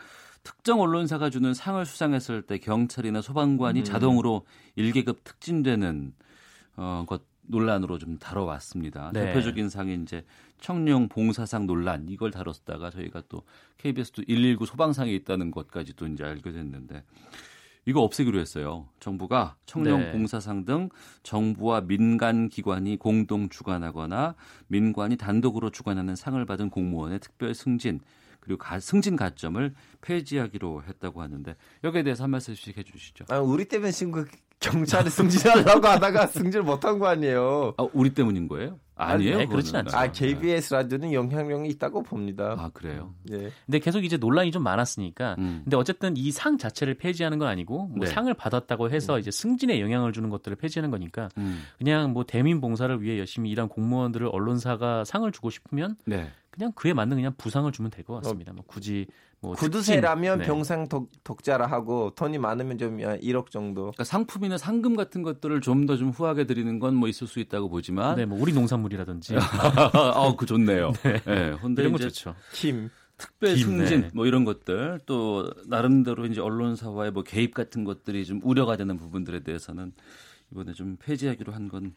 [0.45, 3.84] 특정 언론사가 주는 상을 수상했을 때 경찰이나 소방관이 음.
[3.84, 4.45] 자동으로
[4.77, 6.13] 1계급 특진되는
[6.77, 9.12] 어, 것 논란으로 좀 다뤄왔습니다.
[9.13, 9.25] 네.
[9.25, 10.23] 대표적인 상이 이제
[10.60, 13.43] 청룡 봉사상 논란 이걸 다뤘다가 저희가 또
[13.77, 17.03] KBS도 119 소방상에 있다는 것까지도 이제 알게 됐는데
[17.88, 18.88] 이거 없애기로 했어요.
[18.99, 20.12] 정부가 청룡 네.
[20.12, 20.89] 봉사상 등
[21.21, 24.36] 정부와 민간 기관이 공동 주관하거나
[24.67, 27.99] 민관이 단독으로 주관하는 상을 받은 공무원의 특별 승진
[28.45, 33.25] 그리고 가, 승진 가점을 폐지하기로 했다고 하는데 여기에 대해서 한 말씀씩 해주시죠.
[33.29, 34.25] 아, 우리 때문에 지금
[34.60, 37.73] 경찰에 승진하려고 하다가 승진을 못한 거 아니에요.
[37.77, 38.79] 아, 우리 때문인 거예요?
[38.97, 39.39] 아니에요.
[39.39, 39.97] 네, 그렇진 않죠.
[39.97, 42.55] 아, KBS 라디오는 영향력이 있다고 봅니다.
[42.58, 43.13] 아, 그래요?
[43.23, 43.49] 네.
[43.65, 45.36] 근데 계속 이제 논란이 좀 많았으니까.
[45.39, 45.62] 음.
[45.65, 48.08] 근데 어쨌든 이 상 자체를 폐지하는 건 아니고 뭐 네.
[48.08, 49.19] 상을 받았다고 해서 음.
[49.19, 51.63] 이제 승진에 영향을 주는 것들을 폐지하는 거니까 음.
[51.77, 56.31] 그냥 뭐 대민 봉사를 위해 열심히 일한 공무원들을 언론사가 상을 주고 싶으면 네.
[56.55, 58.53] 그냥 그에 맞는 그냥 부상을 주면 될 것 같습니다.
[58.53, 59.05] 뭐 굳이
[59.41, 60.45] 뭐 구두쇠라면 네.
[60.45, 63.81] 병상 독, 독자라 하고 돈이 많으면 좀 1억 정도.
[63.83, 67.69] 그러니까 상품이나 상금 같은 것들을 좀 더좀 좀 후하게 드리는 건 뭐 있을 수 있다고
[67.69, 68.15] 보지만.
[68.15, 69.35] 네, 뭐 우리 농산물이라든지.
[69.93, 70.93] 아, 그 좋네요.
[71.03, 71.57] 네, 네.
[71.77, 72.35] 이런 거 좋죠.
[72.53, 72.89] 김.
[73.17, 74.09] 특별 승진 네.
[74.13, 79.39] 뭐 이런 것들 또 나름대로 이제 언론사와의 뭐 개입 같은 것들이 좀 우려가 되는 부분들에
[79.43, 79.93] 대해서는
[80.51, 81.95] 이번에 좀 폐지하기로 한 건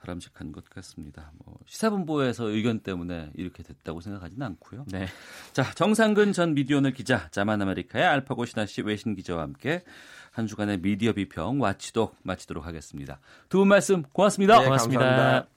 [0.00, 1.30] 바람직한 것 같습니다.
[1.44, 4.86] 뭐 시사본부에서 의견 때문에 이렇게 됐다고 생각하지는 않고요.
[4.88, 5.06] 네.
[5.52, 9.84] 자 정상근 전 미디어오늘 기자, 자만 아메리카의 알파고 시나씨 외신 기자와 함께
[10.32, 13.20] 한 주간의 미디어 비평 와치독 마치도록 하겠습니다.
[13.50, 14.58] 두 분 말씀 고맙습니다.
[14.58, 15.00] 네, 고맙습니다.
[15.04, 15.48] 감사합니다.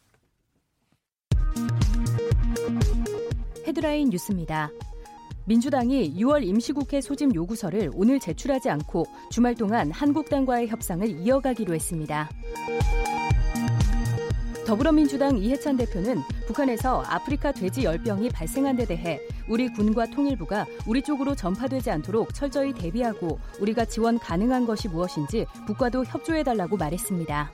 [3.66, 4.70] 헤드라인 뉴스입니다.
[5.46, 12.30] 민주당이 6월 임시국회 소집 요구서를 오늘 제출하지 않고 주말 동안 한국당과의 협상을 이어가기로 했습니다.
[14.66, 21.36] 더불어민주당 이해찬 대표는 북한에서 아프리카 돼지 열병이 발생한 데 대해 우리 군과 통일부가 우리 쪽으로
[21.36, 27.52] 전파되지 않도록 철저히 대비하고 우리가 지원 가능한 것이 무엇인지 북과도 협조해달라고 말했습니다.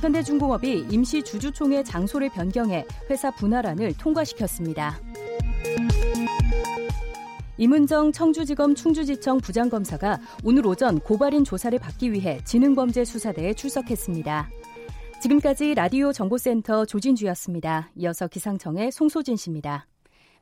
[0.00, 4.98] 현대중공업이 임시 주주총회 장소를 변경해 회사 분할안을 통과시켰습니다.
[7.56, 14.50] 임은정 청주지검 충주지청 부장검사가 오늘 오전 고발인 조사를 받기 위해 지능범죄수사대에 출석했습니다.
[15.22, 17.90] 지금까지 라디오 정보센터 조진주였습니다.
[17.96, 19.86] 이어서 기상청의 송소진 씨입니다.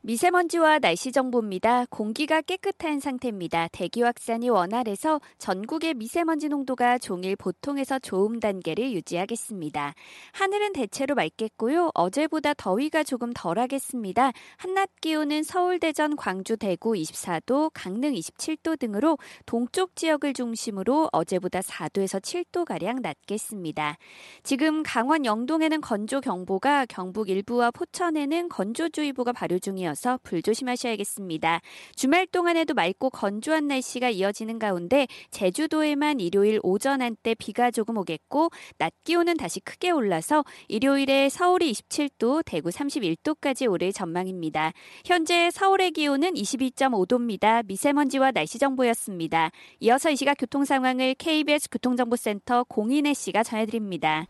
[0.05, 1.87] 미세먼지와 날씨 정보입니다.
[1.89, 3.69] 공기가 깨끗한 상태입니다.
[3.71, 9.95] 대기 확산이 원활해서 전국의 미세먼지 농도가 종일 보통에서 좋음 단계를 유지하겠습니다.
[10.33, 11.93] 하늘은 대체로 맑겠고요.
[11.95, 14.33] 어제보다 더위가 조금 덜하겠습니다.
[14.57, 22.21] 한낮 기온은 서울, 대전, 광주, 대구 24도, 강릉 27도 등으로 동쪽 지역을 중심으로 어제보다 4도에서
[22.21, 23.99] 7도 가량 낮겠습니다.
[24.43, 31.61] 지금 강원 영동에는 건조 경보가 경북 일부와 포천에는 건조주의보가 발효 중이어 중 이어서 불조심하셔야겠습니다.
[31.95, 38.93] 주말 동안에도 맑고 건조한 날씨가 이어지는 가운데 제주도에만 일요일 오전 한때 비가 조금 오겠고 낮
[39.05, 44.73] 기온은 다시 크게 올라서 일요일에 서울이 27도, 대구 31도까지 오를 전망입니다.
[45.05, 47.65] 현재 서울의 기온은 22.5도입니다.
[47.67, 49.51] 미세먼지와 날씨 정보였습니다.
[49.81, 54.27] 이어서 이 시각 교통 상황을 KBS 교통정보센터 공인혜 씨가 전해드립니다.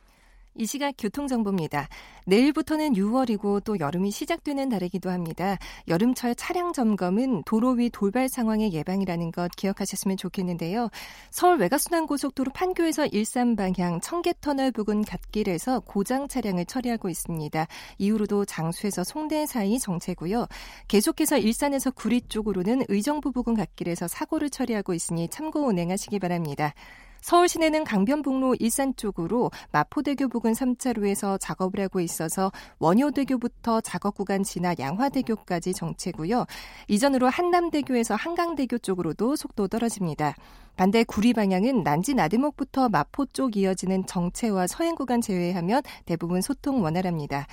[0.55, 1.89] 이 시각 교통정보입니다.
[2.27, 5.57] 내일부터는 6월이고 또 여름이 시작되는 달이기도 합니다.
[5.89, 10.91] 여름철 차량 점검은 도로 위 돌발 상황의 예방이라는 것 기억하셨으면 좋겠는데요.
[11.31, 17.67] 서울 외곽순환고속도로 판교에서 일산 방향 청계터널 부근 갓길에서 고장 차량을 처리하고 있습니다.
[17.99, 20.47] 이후로도 장수에서 송대 사이 정체고요.
[20.89, 26.75] 계속해서 일산에서 구리 쪽으로는 의정부 부근 갓길에서 사고를 처리하고 있으니 참고 운행하시기 바랍니다.
[27.23, 34.75] 서울 시내는 강변북로 일산 쪽으로 마포대교 부근 3차로에서 작업을 하고 있어서 원효대교부터 작업 구간 지나
[34.77, 36.47] 양화대교까지 정체고요.
[36.89, 40.35] 이전으로 한남대교에서 한강대교 쪽으로도 속도 떨어집니다.
[40.77, 47.47] 반대 구리 방향은 난지 나들목부터 마포 쪽 이어지는 정체와 서행 구간 제외하면 대부분 소통 원활합니다.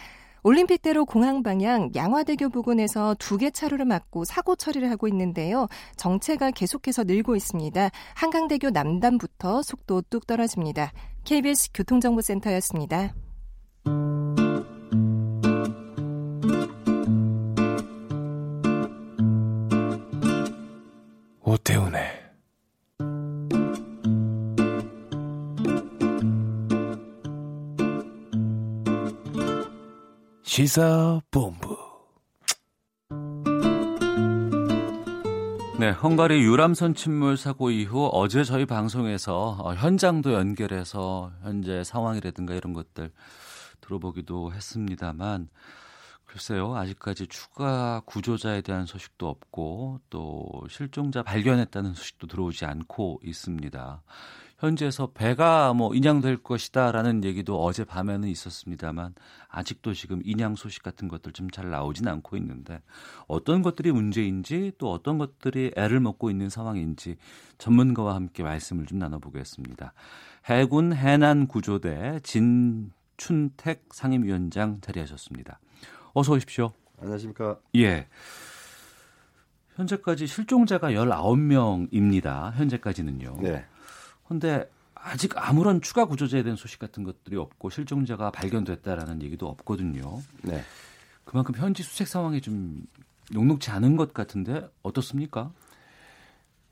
[0.44, 5.68] 올림픽대로 공항 방향 양화대교 부근에서 두 개 차로를 막고 사고 처리를 하고 있는데요.
[5.96, 7.90] 정체가 계속해서 늘고 있습니다.
[8.16, 10.92] 한강대교 남단부터 속도 뚝 떨어집니다.
[11.24, 13.14] KBS 교통정보센터였습니다.
[21.44, 22.19] 오태훈의
[30.60, 31.78] 시사본부
[35.80, 42.74] 네, 헝가리 유람선 침몰 사고 이후 어제 저희 방송에서 어, 현장도 연결해서 현재 상황이라든가 이런
[42.74, 43.14] 것들
[43.80, 45.48] 들어보기도 했습니다만
[46.26, 54.04] 글쎄요, 아직까지 추가 구조자에 대한 소식도 없고 또 실종자 발견했다는 소식도 들어오지 않고 있습니다.
[54.60, 59.16] 현지에서 배가 뭐 인양될 것이다라는 얘기도 어제 밤에는 있었습니다만
[59.48, 62.82] 아직도 지금 인양 소식 같은 것들 좀 잘 나오진 않고 있는데
[63.28, 67.16] 어떤 것들이 문제인지 또 어떤 것들이 애를 먹고 있는 상황인지
[67.58, 69.94] 전문가와 함께 말씀을 좀 나눠보겠습니다.
[70.46, 75.60] 해군 해난 구조대 진춘택 상임위원장 자리하셨습니다.
[76.14, 76.72] 어서 오십시오.
[77.00, 77.60] 안녕하십니까.
[77.76, 78.08] 예.
[79.76, 82.52] 현재까지 실종자가 19명입니다.
[82.54, 83.38] 현재까지는요.
[83.42, 83.66] 네.
[84.30, 90.22] 근데 아직 아무런 추가 구조자에 대한 소식 같은 것들이 없고 실종자가 발견됐다라는 얘기도 없거든요.
[90.44, 90.62] 네.
[91.26, 92.86] 그만큼 현지 수색 상황이 좀
[93.32, 95.52] 녹록지 않은 것 같은데 어떻습니까?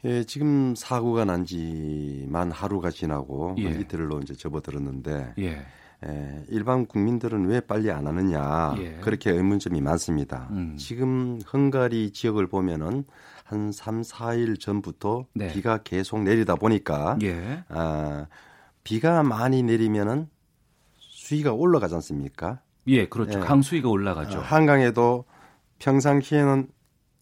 [0.05, 3.63] 예, 지금 사고가 난 지만 하루가 지나고 예.
[3.71, 5.65] 이틀로 이제 접어들었는데 예.
[6.05, 8.97] 예, 일반 국민들은 왜 빨리 안 하느냐 예.
[9.01, 10.47] 그렇게 의문점이 많습니다.
[10.51, 10.75] 음.
[10.77, 13.03] 지금 헝가리 지역을 보면은
[13.43, 15.51] 한 3, 4일 전부터 네.
[15.53, 17.63] 비가 계속 내리다 보니까 예.
[17.69, 18.27] 아,
[18.83, 20.29] 비가 많이 내리면은
[20.97, 22.61] 수위가 올라가지 않습니까?
[22.87, 23.39] 예, 그렇죠.
[23.39, 23.43] 예.
[23.43, 24.37] 강수위가 올라가죠.
[24.39, 25.25] 아, 한강에도
[25.79, 26.67] 평상시에는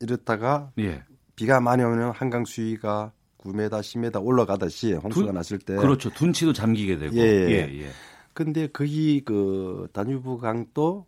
[0.01, 1.03] 이렇다가 예.
[1.35, 5.75] 비가 많이 오면 한강 수위가 9m, 10m 올라가듯이 홍수가 둔- 났을 때.
[5.75, 6.09] 그렇죠.
[6.09, 7.15] 둔치도 잠기게 되고.
[7.15, 7.89] 예, 예.
[8.35, 11.05] 근데 거기 그 다뉴브 강도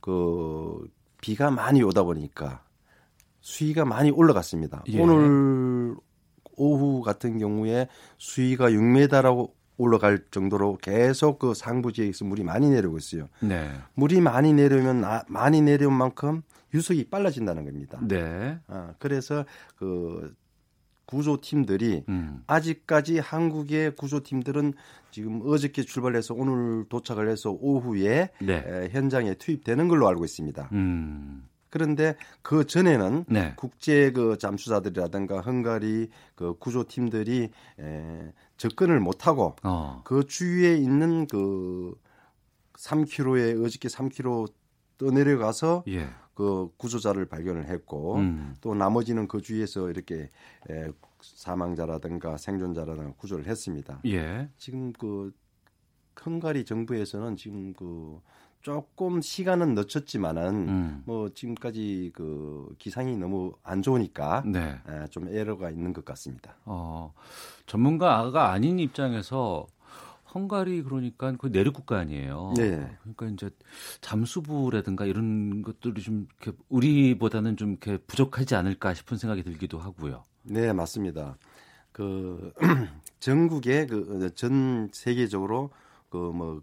[0.00, 0.86] 그
[1.22, 2.62] 비가 많이 오다 보니까
[3.40, 4.82] 수위가 많이 올라갔습니다.
[4.88, 5.00] 예.
[5.00, 5.94] 오늘
[6.56, 13.28] 오후 같은 경우에 수위가 6m라고 올라갈 정도로 계속 그 상부 지역에서 물이 많이 내려오고 있어요.
[13.40, 13.70] 네.
[13.94, 16.42] 물이 많이 내려오면 나- 많이 내려온 만큼
[16.74, 17.98] 유속이 빨라진다는 겁니다.
[18.02, 18.58] 네.
[18.66, 19.44] 아, 그래서
[19.76, 20.34] 그
[21.06, 22.42] 구조팀들이 음.
[22.46, 24.74] 아직까지 한국의 구조팀들은
[25.10, 28.64] 지금 어저께 출발해서 오늘 도착을 해서 오후에 네.
[28.66, 30.70] 에, 현장에 투입되는 걸로 알고 있습니다.
[30.72, 31.46] 음.
[31.70, 33.52] 그런데 그 전에는 네.
[33.56, 40.02] 국제 그 잠수사들이라든가 헝가리 그 구조팀들이 에, 접근을 못하고 어.
[40.04, 41.94] 그 주위에 있는 그
[42.74, 44.52] 3km에 어저께 3km
[44.98, 46.08] 떠내려가서 예.
[46.34, 48.56] 그 구조자를 발견을 했고 음.
[48.60, 50.30] 또 나머지는 그 주위에서 이렇게
[50.70, 54.00] 에, 사망자라든가 생존자라든가 구조를 했습니다.
[54.06, 54.48] 예.
[54.56, 55.32] 지금 그
[56.24, 58.20] 헝가리 정부에서는 지금 그
[58.60, 61.02] 조금 시간은 늦췄지만은 음.
[61.04, 64.80] 뭐 지금까지 그 기상이 너무 안 좋으니까 네.
[64.88, 66.56] 에, 좀 에러가 있는 것 같습니다.
[66.64, 67.12] 어,
[67.66, 69.66] 전문가가 아닌 입장에서
[70.34, 72.54] 헝가리 그러니까 그 내륙 국가 아니에요.
[72.56, 72.96] 네.
[73.02, 73.50] 그러니까 이제
[74.00, 80.24] 잠수부라든가 이런 것들이 좀 이렇게 우리보다는 좀 이렇게 부족하지 않을까 싶은 생각이 들기도 하고요.
[80.42, 81.36] 네, 맞습니다.
[81.92, 82.52] 그
[83.20, 85.70] 전국에 그 전 세계적으로
[86.08, 86.62] 그 뭐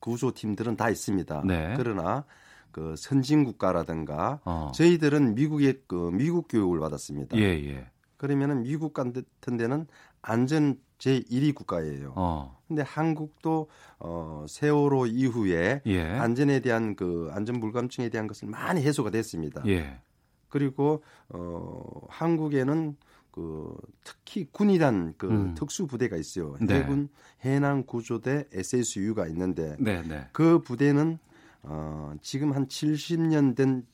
[0.00, 1.42] 구조 팀들은 다 있습니다.
[1.44, 1.74] 네.
[1.76, 2.24] 그러나
[2.70, 4.70] 그 선진 국가라든가 어.
[4.74, 7.36] 저희들은 미국의 그 미국 교육을 받았습니다.
[7.36, 7.90] 예, 예.
[8.16, 9.24] 그러면은 미국 같은
[9.56, 9.86] 데는
[10.22, 12.12] 안전 제 1위 국가예요.
[12.16, 12.58] 어.
[12.66, 13.68] 근데 한국도
[14.00, 16.02] 어 세월호 이후에 예.
[16.02, 19.62] 안전에 대한 그 안전 불감증에 대한 것을 많이 해소가 됐습니다.
[19.66, 20.00] 예.
[20.48, 22.96] 그리고 어 한국에는
[23.30, 25.54] 그 특히 군이란 그 음.
[25.54, 26.56] 특수 부대가 있어요.
[26.60, 26.80] 네.
[26.80, 27.08] 해군
[27.44, 30.26] 해난 구조대 SSU가 있는데 네, 네.
[30.32, 31.18] 그 부대는
[31.62, 33.86] 어 지금 한 70년 된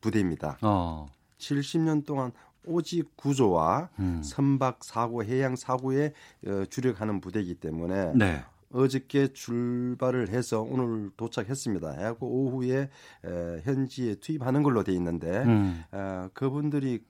[0.00, 0.58] 부대입니다.
[0.62, 1.06] 어.
[1.38, 2.32] 70년 동안
[2.66, 4.20] 오직 구조와 음.
[4.22, 6.12] 선박 사고, 해양 사고에
[6.46, 8.44] 어, 주력하는 부대이기 때문에 네.
[8.72, 11.92] 어저께 출발을 해서 오늘 도착했습니다.
[11.92, 12.90] 해고 오후에
[13.24, 15.82] 에, 현지에 투입하는 걸로 돼 있는데 음.
[15.92, 17.02] 어, 그분들이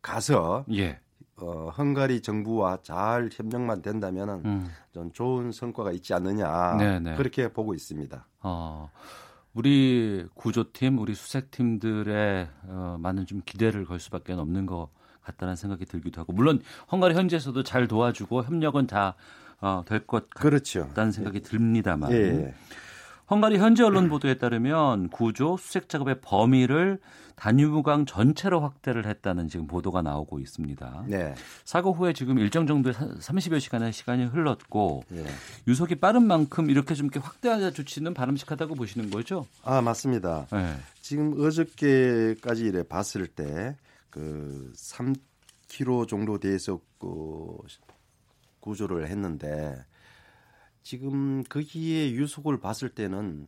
[0.00, 1.00] 가서 예.
[1.36, 4.68] 어, 헝가리 정부와 잘 협력만 된다면은 음.
[4.92, 7.16] 좀 좋은 성과가 있지 않느냐 네네.
[7.16, 8.26] 그렇게 보고 있습니다.
[8.42, 8.90] 어,
[9.54, 14.88] 우리 구조팀, 우리 수색팀들의 어, 많은 좀 기대를 걸 수밖에 없는 것
[15.22, 16.60] 같다는 생각이 들기도 하고 물론
[16.90, 19.14] 헝가리 현지에서도 잘 도와주고 협력은 다
[19.60, 20.88] 어, 될것 그렇죠.
[20.88, 22.54] 같다는 생각이 듭니다만 예.
[23.32, 26.98] 헝가리 현지 언론 보도에 따르면 구조 수색 작업의 범위를
[27.34, 31.04] 다뉴브강 전체로 확대를 했다는 지금 보도가 나오고 있습니다.
[31.08, 31.34] 네.
[31.64, 35.24] 사고 후에 지금 일정 정도의 30여 시간의 시간이 흘렀고 예.
[35.66, 39.46] 유속이 빠른 만큼 이렇게 좀 이렇게 확대하자 조치는 바람직하다고 보시는 거죠?
[39.64, 40.46] 아 맞습니다.
[40.52, 40.76] 네.
[41.00, 43.74] 지금 어저께까지 이래 봤을 때
[44.12, 47.56] 그 3km 정도 돼서 그
[48.60, 49.84] 구조를 했는데
[50.82, 53.46] 지금 거기에 유속을 봤을 때는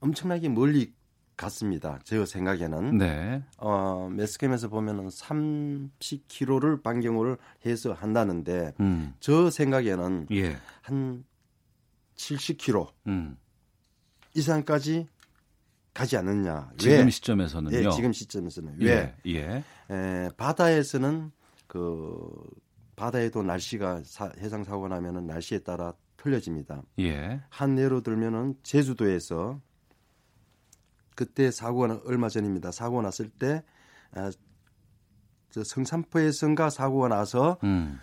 [0.00, 0.92] 엄청나게 멀리
[1.36, 1.98] 갔습니다.
[2.02, 3.42] 제 생각에는 네.
[3.58, 9.14] 어, 매스캠에서 보면은 30km를 반경을 해서 한다는데 음.
[9.20, 10.56] 저 생각에는 예.
[10.80, 11.24] 한
[12.16, 13.36] 70km 음.
[14.34, 15.06] 이상까지
[15.92, 16.70] 가지 않느냐.
[16.78, 17.10] 지금 왜?
[17.10, 17.76] 시점에서는요.
[17.76, 19.14] 예, 지금 시점에서는 왜?
[19.26, 19.32] 예.
[19.34, 19.64] 예.
[19.94, 21.32] 에, 바다에서는
[21.66, 22.30] 그
[22.96, 25.92] 바다에도 날씨가 사, 해상 사고 나면은 날씨에 따라
[26.26, 26.82] 틀려집니다.
[26.98, 27.40] 예.
[27.48, 29.60] 한 예로 들면은 제주도에서
[31.14, 32.72] 그때 사고가 얼마 전입니다.
[32.72, 33.62] 사고 났을 때
[34.12, 34.30] 아,
[35.50, 38.00] 저 성산포에선가 사고가 나서 음.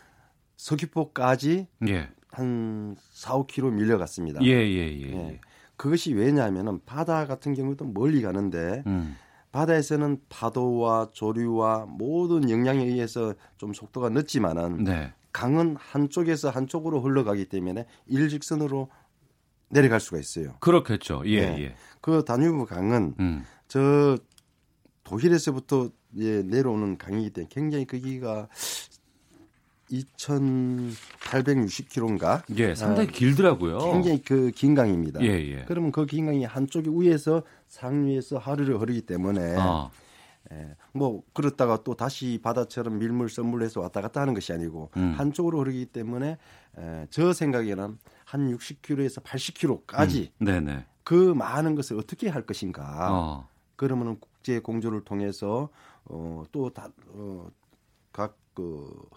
[0.56, 2.10] 서귀포까지 예.
[2.30, 4.42] 한 4, 5km 밀려갔습니다.
[4.44, 5.02] 예, 예, 예.
[5.02, 5.30] 예.
[5.32, 5.42] 예.
[5.76, 9.18] 그것이 왜냐하면은 바다 같은 경우도 멀리 가는데 음.
[9.52, 15.14] 바다에서는 파도와 조류와 모든 영향에 의해서 좀 속도가 늦지만은 네.
[15.34, 18.90] 강은 한쪽에서 한쪽으로 흘러가기 때문에 일직선으로
[19.70, 20.56] 내려갈 수가 있어요.
[20.60, 21.24] 그렇겠죠.
[21.26, 21.64] 예, 네.
[21.64, 21.76] 예.
[22.00, 23.44] 그 다뉴브 강은 음.
[23.68, 24.18] 저
[25.04, 28.48] 독일에서부터 예, 내려오는 강이기 때문에 굉장히 거기가
[29.92, 32.44] 2,860km인가?
[32.58, 33.80] 예, 상당히 길더라고요.
[33.92, 35.22] 굉장히 그 긴 강입니다.
[35.24, 35.66] 예, 예.
[35.68, 39.90] 그러면 그 긴 강이 한쪽이 위에서 상류에서 하루를 흐르기 때문에 아,
[40.52, 45.14] 예, 뭐 그렇다가 또 다시 바다처럼 밀물 썰물해서 왔다 갔다 하는 것이 아니고 음.
[45.18, 46.38] 한쪽으로 흐르기 때문에
[46.78, 50.84] 에, 저 생각에는 한 60km에서 80km까지 음.
[51.04, 53.10] 그 많은 것을 어떻게 할 것인가.
[53.12, 53.48] 어.
[53.76, 55.70] 그러면은 국제 공조를 통해서
[56.06, 57.52] 어, 또각그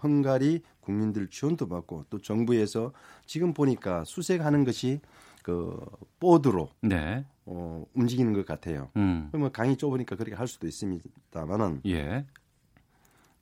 [0.02, 2.92] 헝가리 국민들 지원도 받고 또 정부에서
[3.26, 5.00] 지금 보니까 수색하는 것이
[5.46, 5.78] 그
[6.18, 7.24] 보드로 네.
[7.44, 8.90] 어, 움직이는 것 같아요.
[8.96, 9.28] 음.
[9.30, 12.26] 그러면 강이 좁으니까 그렇게 할 수도 있습니다만은 예.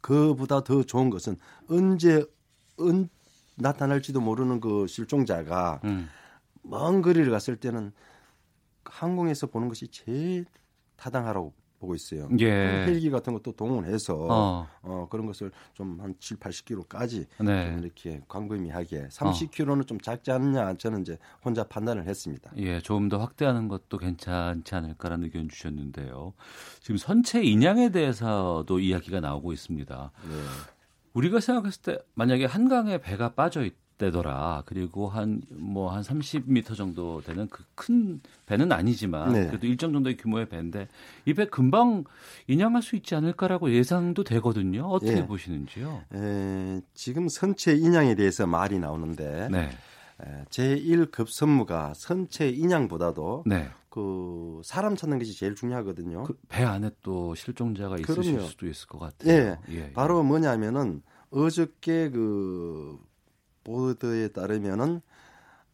[0.03, 2.23] 그보다 더 좋은 것은 언제
[2.79, 3.09] 은
[3.57, 6.11] 나타날지도 모르는 그 실종자가 음.
[6.63, 7.91] 먼 거리를 갔을 때는
[8.85, 10.45] 항공에서 보는 것이 제일
[10.97, 12.29] 타당하라고 보고 있어요.
[12.41, 12.85] 예.
[12.87, 14.69] 헬기 같은 것도 동원해서 어.
[14.83, 15.09] 어.
[15.11, 17.71] 그런 것을 좀 한 7, 80km까지 네.
[17.71, 22.51] 좀 이렇게 광범위하게 30km는 좀 작지 않냐 저는 이제 혼자 판단을 했습니다.
[22.57, 26.35] 예, 조금 더 확대하는 것도 괜찮지 않을까라는 의견 주셨는데요.
[26.81, 30.13] 지금 선체 인양에 대해서도 이야기가 나오고 있습니다.
[30.29, 30.35] 네.
[31.15, 34.63] 우리가 생각했을 때 만약에 한강에 배가 빠져 있 대더라.
[34.67, 39.47] 그리고 한 뭐한 30m 정도 되는 그 큰 배는 아니지만 네.
[39.49, 40.89] 그래도 일정 정도의 규모의 배인데
[41.27, 42.05] 이 배 금방
[42.47, 44.85] 인양할 수 있지 않을까라고 예상도 되거든요.
[44.87, 45.27] 어떻게 예.
[45.27, 46.03] 보시는지요?
[46.15, 49.71] 에, 지금 선체 인양에 대해서 말이 나오는데 네.
[50.23, 53.69] 에, 제1급 선무가 선체 인양보다도 네.
[53.91, 56.25] 그 사람 찾는 것이 제일 중요하거든요.
[56.25, 58.41] 그 배 안에 또 실종자가 있으실 그럼요.
[58.49, 59.33] 수도 있을 것 같아요.
[59.33, 59.93] 예, 예.
[59.93, 62.99] 바로 뭐냐면은 어저께 그
[63.65, 65.01] 보도에 따르면은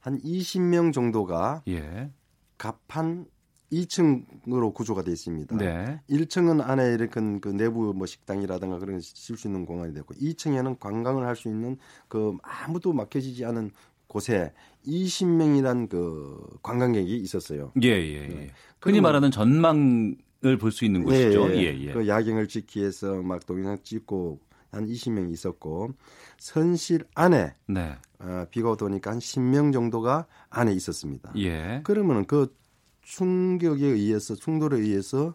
[0.00, 2.10] 한 20명 정도가 예.
[2.56, 3.26] 갑판
[3.72, 5.56] 2층으로 구조가 되어 있습니다.
[5.56, 6.00] 네.
[6.10, 11.24] 1층은 안에 이렇게 그 내부 뭐 식당이라든가 그런 쉴 수 있는 공간이 되고 2층에는 관광을
[11.26, 11.76] 할 수 있는
[12.08, 13.70] 그 아무도 막혀지지 않은
[14.08, 14.52] 곳에
[14.86, 17.72] 20명이란 그 관광객이 있었어요.
[17.82, 18.26] 예, 예, 예.
[18.28, 18.50] 흔히
[18.80, 20.16] 그러면- 말하는 전망을
[20.58, 21.50] 볼 수 있는 곳이죠.
[21.54, 21.92] 예, 예.
[21.92, 25.90] 그 야경을 찍기 위해서 막 동영상 찍고 한 20명 있었고
[26.38, 27.96] 선실 안에 네.
[28.18, 31.32] 어, 비가 오다 보니까 한 10명 정도가 안에 있었습니다.
[31.36, 31.80] 예.
[31.84, 32.54] 그러면은 그
[33.02, 35.34] 충격에 의해서 충돌에 의해서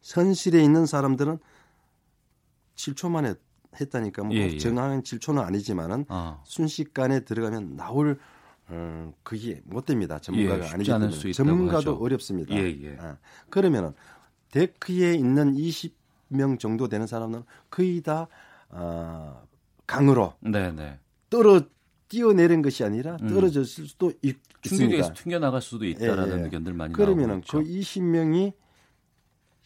[0.00, 1.38] 선실에 있는 사람들은
[2.74, 3.34] 7초 만에
[3.80, 4.58] 했다니까 뭐 예, 예.
[4.58, 6.42] 정확한 7초는 아니지만은 어.
[6.44, 8.18] 순식간에 들어가면 나올
[8.68, 10.18] 어, 그게 못 됩니다.
[10.18, 11.94] 전문가가 예, 아니기 때문에 전문가도 하죠.
[11.96, 12.54] 어렵습니다.
[12.54, 12.96] 예, 예.
[12.98, 13.16] 아,
[13.48, 13.92] 그러면은
[14.50, 15.99] 데크에 있는 20
[16.30, 18.28] 명 정도 되는 사람은 거의 다
[18.70, 19.42] 어,
[19.86, 20.98] 강으로 네, 네.
[21.28, 21.60] 떨어
[22.08, 23.28] 뛰어내린 것이 아니라 음.
[23.28, 25.12] 떨어졌을 수도 있, 충격에서.
[25.14, 26.44] 튕겨 나갈 수도 있다라는 예, 예.
[26.44, 28.00] 의견들 많이 그러면은 그 있죠.
[28.00, 28.52] 20명이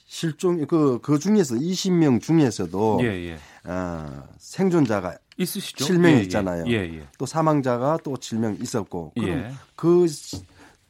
[0.06, 3.38] 실종 그, 그 중에서 20명 중에서도 예, 예.
[3.68, 5.86] 어, 생존자가 있으시죠?
[5.86, 6.20] 7명 예, 예.
[6.22, 6.64] 있잖아요.
[6.68, 7.08] 예, 예.
[7.18, 9.52] 또 사망자가 또 7명 있었고 그럼 예.
[9.74, 10.06] 그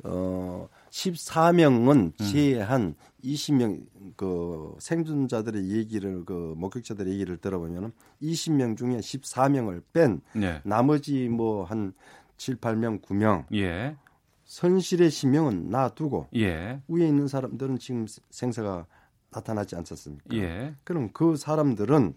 [0.02, 3.84] 어, 14명은 제한 20명
[4.16, 7.90] 그 생존자들의 얘기를 그 목격자들의 얘기를 들어보면은
[8.22, 10.60] 20명 중에 14명을 뺀 네.
[10.64, 11.94] 나머지 뭐 한
[12.36, 13.96] 7, 8명, 9명 예.
[14.44, 16.80] 선실의 신명은 놔두고 예.
[16.86, 18.86] 위에 있는 사람들은 지금 생사가
[19.30, 20.36] 나타나지 않았습니까?
[20.36, 20.74] 예.
[20.84, 22.14] 그럼 그 사람들은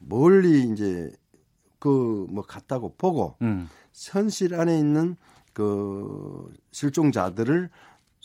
[0.00, 1.10] 멀리 이제
[1.78, 3.68] 그 뭐 갔다고 보고 음.
[3.92, 5.16] 선실 안에 있는
[5.52, 7.70] 그 실종자들을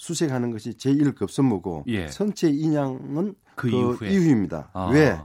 [0.04, 2.10] 수색하는 것이 제1급 선무고 예.
[2.10, 4.06] 선체 인양은 그 그.
[4.06, 4.70] 이후입니다.
[4.74, 4.90] 아.
[4.92, 5.18] 왜?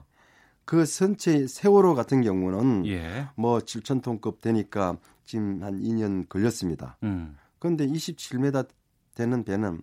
[0.65, 3.27] 그 선체 세월호 같은 경우는 예.
[3.35, 6.97] 뭐 7천 톤급 되니까 지금 한 2년 걸렸습니다.
[7.03, 7.37] 음.
[7.59, 8.69] 그런데 27m
[9.17, 9.83] 되는 배는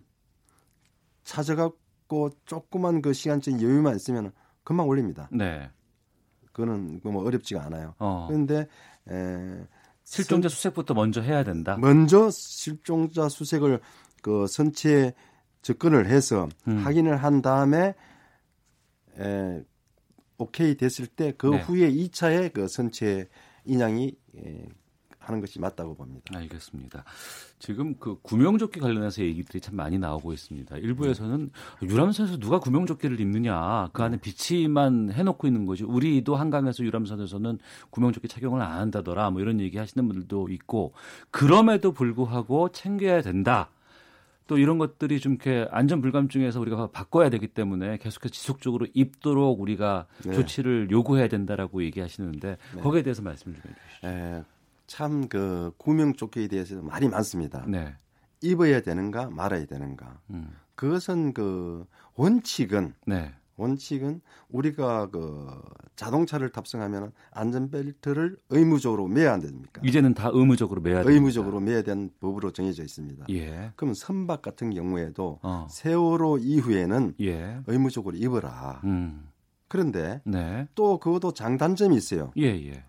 [1.24, 4.32] 찾아갖고 조그만 그 시간적 여유만 있으면
[4.64, 5.28] 금방 올립니다.
[5.30, 5.70] 네.
[6.52, 7.94] 그거는 뭐 어렵지가 않아요.
[7.98, 8.26] 어.
[8.28, 8.66] 그런데
[9.10, 9.66] 에,
[10.04, 11.76] 실종자 수색부터 먼저 해야 된다.
[11.76, 13.80] 먼저 실종자 수색을
[14.26, 15.14] 그 선체
[15.62, 16.78] 접근을 해서 음.
[16.78, 17.94] 확인을 한 다음에
[19.20, 19.62] 에,
[20.36, 21.62] 오케이 됐을 때 그 네.
[21.62, 23.28] 후에 2차에 그 선체
[23.64, 24.66] 인양이 에,
[25.20, 26.36] 하는 것이 맞다고 봅니다.
[26.36, 27.04] 알겠습니다.
[27.60, 30.76] 지금 그 구명조끼 관련해서 얘기들이 참 많이 나오고 있습니다.
[30.76, 31.50] 일부에서는
[31.82, 35.84] 유람선에서 누가 구명조끼를 입느냐, 그 안에 비치만 해놓고 있는 거지.
[35.84, 37.60] 우리도 한강에서 유람선에서는
[37.90, 39.30] 구명조끼 착용을 안 한다더라.
[39.30, 40.94] 뭐 이런 얘기 하시는 분들도 있고,
[41.30, 43.70] 그럼에도 불구하고 챙겨야 된다.
[44.46, 50.06] 또 이런 것들이 좀 이렇게 안전 불감증에서 우리가 바꿔야 되기 때문에 계속해서 지속적으로 입도록 우리가
[50.24, 50.32] 네.
[50.32, 54.06] 조치를 요구해야 된다라고 얘기하시는데 거기에 대해서 말씀 좀 해주시죠.
[54.08, 54.44] 에,
[54.86, 57.64] 참그 구명 조끼에 대해서 말이 많습니다.
[57.66, 57.94] 네.
[58.40, 60.20] 입어야 되는가 말아야 되는가.
[60.30, 60.50] 음.
[60.74, 63.32] 그것은 그 원칙은 네.
[63.56, 65.48] 원칙은 우리가 그
[65.96, 69.80] 자동차를 탑승하면 안전벨트를 의무적으로 매야 안 됩니까?
[69.84, 71.12] 이제는 다 의무적으로 매야 됩니다.
[71.12, 73.26] 의무적으로 매야 되는 법으로 정해져 있습니다.
[73.30, 73.72] 예.
[73.76, 75.66] 그럼 선박 같은 경우에도 어.
[75.70, 77.60] 세월호 이후에는 예.
[77.66, 78.80] 의무적으로 입어라.
[78.84, 79.28] 음.
[79.68, 80.68] 그런데 네.
[80.74, 82.32] 또 그것도 장단점이 있어요.
[82.36, 82.84] 예, 예.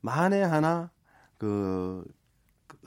[0.00, 0.90] 만에 하나
[1.38, 2.04] 그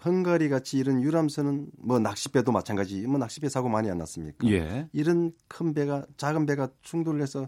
[0.03, 3.05] 헝가리 같이 이런 유람선은 뭐 낚시배도 마찬가지.
[3.05, 4.47] 뭐 낚시배 사고 많이 안 났습니까?
[4.49, 4.89] 예.
[4.93, 7.47] 이런 큰 배가 작은 배가 충돌해서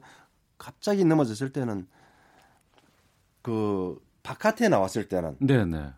[0.57, 1.87] 갑자기 넘어졌을 때는
[3.41, 5.89] 그 바깥에 나왔을 때는 네, 네.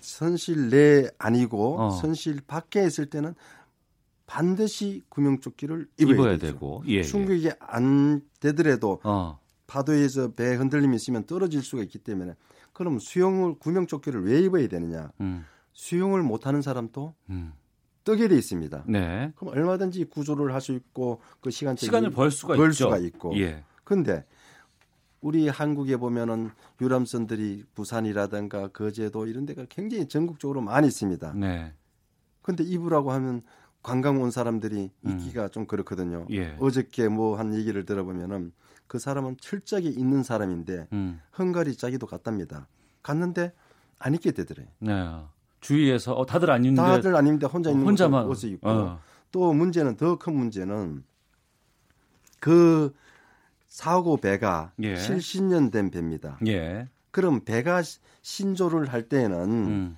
[0.00, 1.90] 선실 내 아니고 어.
[1.90, 3.34] 선실 밖에 있을 때는
[4.26, 6.36] 반드시 구명조끼를 입어야, 입어야.
[6.38, 6.82] 되고.
[6.88, 6.94] 예.
[6.94, 7.02] 예.
[7.02, 9.38] 충격이 안 되더라도 어.
[9.66, 12.34] 파도에서 배 흔들림이 있으면 떨어질 수가 있기 때문에
[12.82, 15.12] 그럼 수영을 구명조끼를 왜 입어야 되느냐?
[15.20, 15.44] 음.
[15.72, 17.52] 수영을 못하는 사람도 음.
[18.02, 18.84] 뜨게 돼 있습니다.
[18.88, 19.32] 네.
[19.36, 22.86] 그럼 얼마든지 구조를 할 수 있고 그 시간 시간을 벌 수가 벌 있죠.
[22.86, 23.38] 수가 있고.
[23.38, 23.62] 예.
[23.84, 24.24] 근데
[25.20, 31.34] 우리 한국에 보면은 유람선들이 부산이라든가 거제도 이런 데가 굉장히 전국적으로 많이 있습니다.
[31.34, 31.72] 네.
[32.42, 33.42] 근데 입으라고 하면
[33.84, 35.10] 관광 온 사람들이 음.
[35.20, 36.26] 있기가 좀 그렇거든요.
[36.32, 36.56] 예.
[36.58, 38.52] 어저께 뭐 한 얘기를 들어보면은
[38.92, 41.18] 그 사람은 철저하게 있는 사람인데 음.
[41.38, 42.68] 헝가리 자기도 갔답니다.
[43.02, 43.54] 갔는데
[43.98, 44.68] 안 입게 되더래.
[44.80, 44.92] 네.
[45.60, 49.00] 주위에서 어, 다들 안 입는데 다들 안 입는데 혼자 어, 있는 혼자만 옷을 입고 어.
[49.30, 51.04] 또 문제는 더 큰 문제는
[52.38, 52.94] 그
[53.66, 54.94] 사고 배가 예.
[54.94, 56.38] 70년 된 배입니다.
[56.46, 56.86] 예.
[57.12, 59.96] 그럼 배가 시- 신조를 할 때는 음.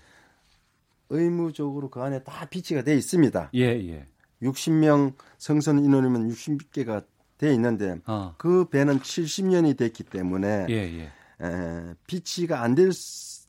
[1.11, 3.51] 의무적으로 그 안에 다 비치가 돼 있습니다.
[3.55, 4.07] 예, 예.
[4.40, 7.05] 60명 성선 인원이면 60개가
[7.39, 8.35] 돼 있는데 어.
[8.39, 11.12] 그 배는 70년이 됐기 때문에 예, 예.
[11.45, 12.93] 에, 비치가 안될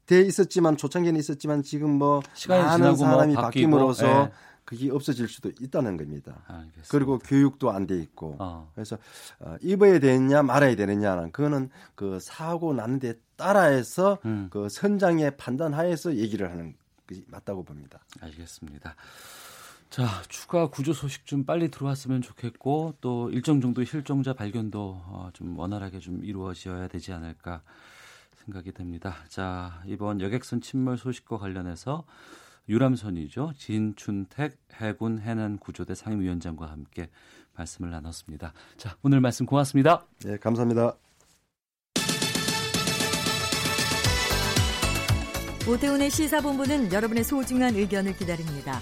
[0.06, 4.32] 돼 있었지만 초창기에는 있었지만 지금 뭐 시간이 많은 지나고 뭐 사람이 바뀌고, 바뀜으로써 예.
[4.66, 6.44] 그게 없어질 수도 있다는 겁니다.
[6.48, 6.88] 알겠습니다.
[6.90, 8.72] 그리고 교육도 안 돼 있고 어.
[8.74, 8.98] 그래서
[9.40, 14.48] 어, 입어야 되느냐 말아야 되느냐는 그거는 그 사고 나는데 따라해서 음.
[14.50, 16.76] 그 선장의 판단하에서 얘기를 하는
[17.08, 18.00] 것이 맞다고 봅니다.
[18.22, 18.96] 알겠습니다.
[19.96, 25.58] 자, 추가 구조 소식 좀 빨리 들어왔으면 좋겠고 또 일정 정도 실종자 발견도 어, 좀
[25.58, 27.62] 원활하게 좀 이루어져야 되지 않을까
[28.44, 29.16] 생각이 됩니다.
[29.30, 32.04] 자, 이번 여객선 침몰 소식과 관련해서
[32.68, 33.54] 유람선이죠.
[33.56, 37.10] 진춘택 해군 해난 구조대 상임위원장과 함께
[37.56, 38.52] 말씀을 나눴습니다.
[38.76, 40.06] 자, 오늘 말씀 고맙습니다.
[40.26, 40.98] 네, 감사합니다.
[45.66, 48.82] 오태훈의 시사본부는 여러분의 소중한 의견을 기다립니다.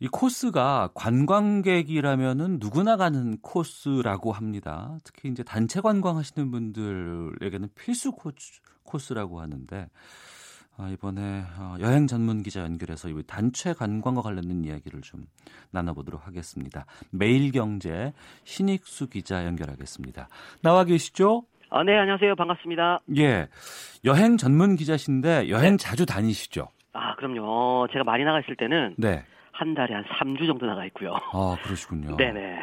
[0.00, 4.98] 이 코스가 관광객이라면은 누구나 가는 코스라고 합니다.
[5.04, 9.88] 특히 이제 단체 관광하시는 분들에게는 필수 코스, 코스라고 하는데
[10.76, 15.26] 아, 이번에 어, 여행 전문 기자 연결해서 이 단체 관광과 관련된 이야기를 좀
[15.70, 16.84] 나눠보도록 하겠습니다.
[17.12, 20.28] 매일경제 신익수 기자 연결하겠습니다.
[20.62, 21.44] 나와 계시죠?
[21.70, 22.34] 아, 네, 안녕하세요.
[22.34, 23.00] 반갑습니다.
[23.16, 23.48] 예.
[24.04, 26.68] 여행 전문 기자신데 여행 자주 다니시죠?
[26.92, 27.86] 아, 그럼요.
[27.92, 29.24] 제가 많이 나가 있을 때는 네.
[29.54, 31.14] 한 달에 한 3주 정도 나가 있고요.
[31.32, 32.16] 아, 그러시군요.
[32.18, 32.58] 네네.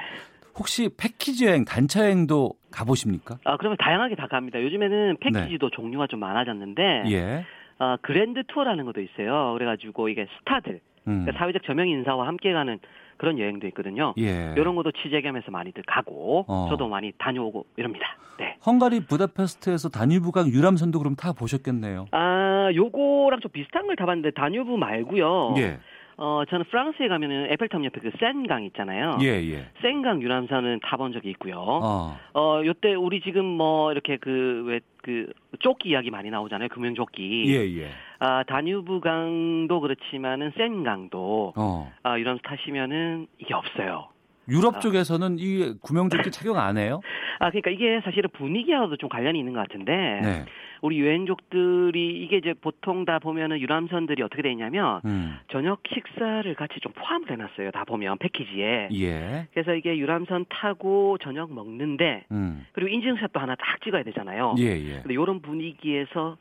[0.59, 3.37] 혹시 패키지 여행, 단체 여행도 가보십니까?
[3.45, 4.61] 아, 그러면 다양하게 다 갑니다.
[4.61, 7.45] 요즘에는 패키지도 종류가 좀 많아졌는데, 예.
[7.79, 9.53] 아, 그랜드 투어라는 것도 있어요.
[9.53, 11.23] 그래가지고 이게 스타들, 음.
[11.25, 12.79] 그러니까 사회적 저명 인사와 함께 가는
[13.15, 14.13] 그런 여행도 있거든요.
[14.19, 14.53] 예.
[14.57, 16.67] 이런 것도 취재 겸해서 많이들 가고, 어.
[16.69, 18.17] 저도 많이 다녀오고 이럽니다.
[18.37, 18.57] 네.
[18.65, 22.07] 헝가리 부다페스트에서 다뉴브강 유람선도 그럼 타 보셨겠네요.
[22.11, 25.53] 아, 요거랑 좀 비슷한 걸 타봤는데, 다뉴브 말고요.
[25.57, 25.79] 예.
[26.23, 29.17] 어, 저는 프랑스에 가면은 에펠탑 옆에 그 센강 있잖아요.
[29.21, 29.65] 예, 예.
[29.81, 31.55] 센강 유람선은 타본 적이 있고요.
[31.59, 32.15] 어.
[32.35, 36.69] 어, 요때 우리 지금 뭐 이렇게 그 왜 그 조끼 이야기 많이 나오잖아요.
[36.69, 37.45] 금융조끼.
[37.47, 37.89] 예, 예.
[38.19, 41.91] 아, 다뉴브 강도 그렇지만은 센 강도 어.
[42.03, 44.09] 아, 유람선 타시면은 이게 없어요.
[44.47, 44.79] 유럽 아.
[44.79, 47.01] 쪽에서는 이 구명조끼 착용 안 해요?
[47.39, 50.45] 아, 그러니까 이게 사실은 분위기하고도 좀 관련이 있는 것 같은데 네.
[50.81, 55.37] 우리 여행족들이 이게 이제 보통 다 보면은 유람선들이 어떻게 돼 있냐면 음.
[55.51, 57.71] 저녁 식사를 같이 좀 포함을 해놨어요.
[57.71, 58.89] 다 보면 패키지에.
[58.93, 59.47] 예.
[59.53, 62.65] 그래서 이게 유람선 타고 저녁 먹는데 음.
[62.73, 64.55] 그리고 인증샷도 하나 딱 찍어야 되잖아요.
[64.57, 64.99] 예, 예.
[65.01, 66.37] 근데 이런 분위기에서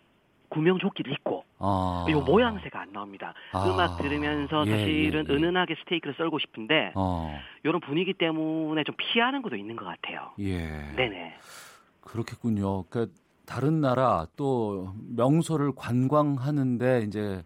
[0.50, 2.06] 구명조끼를 입고 아.
[2.10, 3.34] 요 모양새가 안 나옵니다.
[3.52, 3.66] 아.
[3.66, 5.36] 음악 들으면서 예, 사실은 예, 예.
[5.36, 7.38] 은은하게 스테이크를 썰고 싶은데 어.
[7.62, 10.32] 이런 분위기 때문에 좀 피하는 것도 있는 것 같아요.
[10.40, 10.58] 예.
[10.96, 11.38] 네네.
[12.02, 12.84] 그렇겠군요.
[12.84, 13.12] 그러니까
[13.46, 17.42] 다른 나라 또 명소를 관광하는데 이제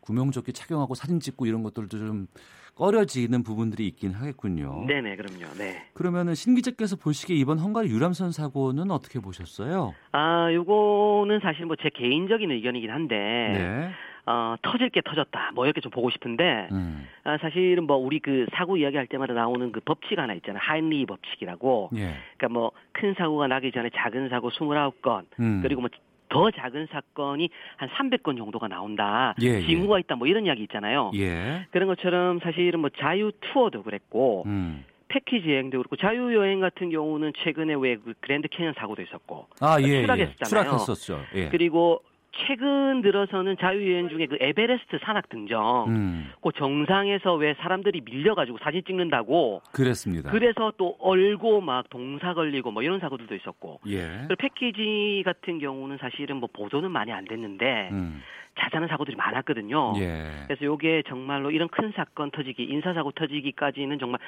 [0.00, 2.26] 구명조끼 착용하고 사진 찍고 이런 것들도 좀
[2.74, 4.84] 꺼려지는 부분들이 있긴 하겠군요.
[4.86, 5.52] 네네, 그럼요.
[5.58, 5.84] 네.
[5.94, 9.94] 그러면은 신 기자께서 보시기에 이번 헝가리 유람선 사고는 어떻게 보셨어요?
[10.12, 13.90] 아, 요거는 사실 뭐 제 개인적인 의견이긴 한데, 네.
[14.24, 15.50] 어, 터질 게 터졌다.
[15.54, 17.06] 뭐 이렇게 좀 보고 싶은데, 음.
[17.24, 20.60] 아, 사실은 뭐 우리 그 사고 이야기할 때마다 나오는 그 법칙 하나 있잖아요.
[20.62, 21.90] 하인리 법칙이라고.
[21.96, 22.14] 예.
[22.36, 25.60] 그러니까 뭐 큰 사고가 나기 전에 작은 사고 29건, 음.
[25.62, 25.90] 그리고 뭐
[26.32, 29.34] 더 작은 사건이 한 300건 정도가 나온다.
[29.42, 29.66] 예, 예.
[29.66, 30.16] 징후가 있다.
[30.16, 31.10] 뭐 이런 이야기 있잖아요.
[31.14, 31.66] 예.
[31.70, 34.84] 그런 것처럼 사실은 뭐 자유 투어도 그랬고 음.
[35.08, 39.76] 패키지 여행도 그렇고 자유 여행 같은 경우는 최근에 왜 그 그랜드 캐년 사고도 있었고 아,
[39.80, 39.84] 예.
[39.84, 40.00] 예.
[40.00, 40.48] 추락했었잖아요.
[40.48, 41.20] 추락했었죠.
[41.34, 41.48] 예.
[41.50, 42.00] 그리고
[42.34, 46.32] 최근 들어서는 자유 여행 중에 그 에베레스트 산악 등정 음.
[46.42, 50.30] 그 정상에서 왜 사람들이 밀려가지고 사진 찍는다고 그랬습니다.
[50.30, 54.24] 그래서 또 얼고 막 동사 걸리고 뭐 이런 사고들도 있었고 예.
[54.26, 58.22] 그리고 패키지 같은 경우는 사실은 뭐 보도는 많이 안 됐는데 음.
[58.58, 59.94] 자잘한 사고들이 많았거든요.
[59.96, 60.30] 예.
[60.46, 64.20] 그래서 요게 정말로 이런 큰 사건 터지기, 인사사고 터지기까지는 정말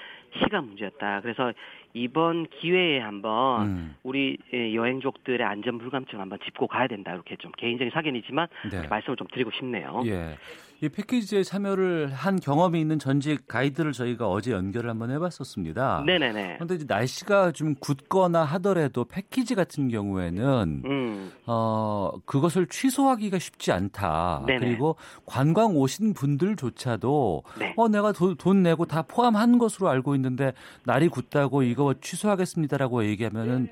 [0.43, 1.21] 시간 문제였다.
[1.21, 1.53] 그래서
[1.93, 3.97] 이번 기회에 한번 음.
[4.03, 7.13] 우리 예, 여행족들의 안전 불감증 한번 짚고 가야 된다.
[7.13, 8.89] 이렇게 좀 개인적인 사견이지만 네.
[8.89, 10.03] 말씀을 좀 드리고 싶네요.
[10.07, 10.37] 예.
[10.81, 16.03] 이 패키지에 참여를 한 경험이 있는 전직 가이드를 저희가 어제 연결을 한번 해봤었습니다.
[16.05, 16.55] 네네네.
[16.57, 24.43] 그런데 이제 날씨가 좀 굳거나 하더라도 패키지 같은 경우에는 음, 어 그것을 취소하기가 쉽지 않다.
[24.47, 24.59] 네네.
[24.59, 27.73] 그리고 관광 오신 분들조차도 네.
[27.77, 30.53] 어 내가 도- 돈 내고 다 포함한 것으로 알고 있는데
[30.85, 33.69] 날이 궂다고 이거 취소하겠습니다라고 얘기하면은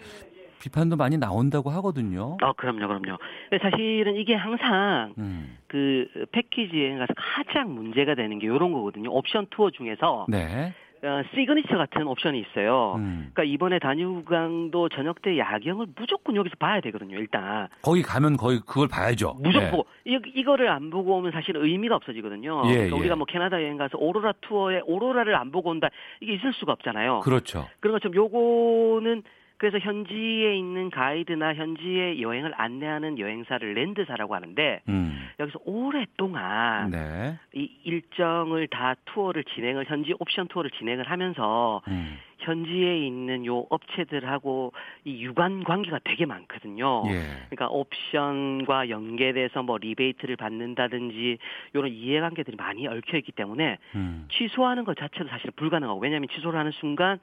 [0.62, 2.36] 비판도 많이 나온다고 하거든요.
[2.40, 3.18] 어, 그럼요, 그럼요.
[3.60, 5.58] 사실은 이게 항상 음.
[5.66, 9.10] 그 패키지 여행 가서 가장 문제가 되는 게 이런 거거든요.
[9.10, 10.72] 옵션 투어 중에서 네.
[11.04, 12.94] 어, 시그니처 같은 옵션이 있어요.
[12.96, 13.30] 음.
[13.34, 17.18] 그러니까 이번에 다뉴브강도 저녁 때 야경을 무조건 여기서 봐야 되거든요.
[17.18, 19.34] 일단 거기 가면 거의 그걸 봐야죠.
[19.40, 19.70] 무조건 네.
[19.72, 22.62] 보고 이, 이거를 안 보고 오면 사실 의미가 없어지거든요.
[22.66, 23.00] 예, 그러니까 예.
[23.00, 25.88] 우리가 뭐 캐나다 여행 가서 오로라 투어에 오로라를 안 보고 온다
[26.20, 27.20] 이게 있을 수가 없잖아요.
[27.20, 27.66] 그렇죠.
[27.80, 29.24] 그런 것처럼 요거는
[29.62, 35.28] 그래서 현지에 있는 가이드나 현지의 여행을 안내하는 여행사를 랜드사라고 하는데 음.
[35.38, 37.38] 여기서 오랫동안 네.
[37.54, 42.18] 이 일정을 다 투어를 진행을 현지 옵션 투어를 진행을 하면서 음.
[42.42, 44.72] 현지에 있는 요 업체들하고
[45.04, 47.04] 이 유관 관계가 되게 많거든요.
[47.06, 47.22] 예.
[47.48, 51.38] 그러니까 옵션과 연계돼서 뭐 리베이트를 받는다든지
[51.72, 54.26] 이런 이해관계들이 많이 얽혀 있기 때문에 음.
[54.32, 57.18] 취소하는 것 자체도 사실 불가능하고 왜냐하면 취소를 하는 순간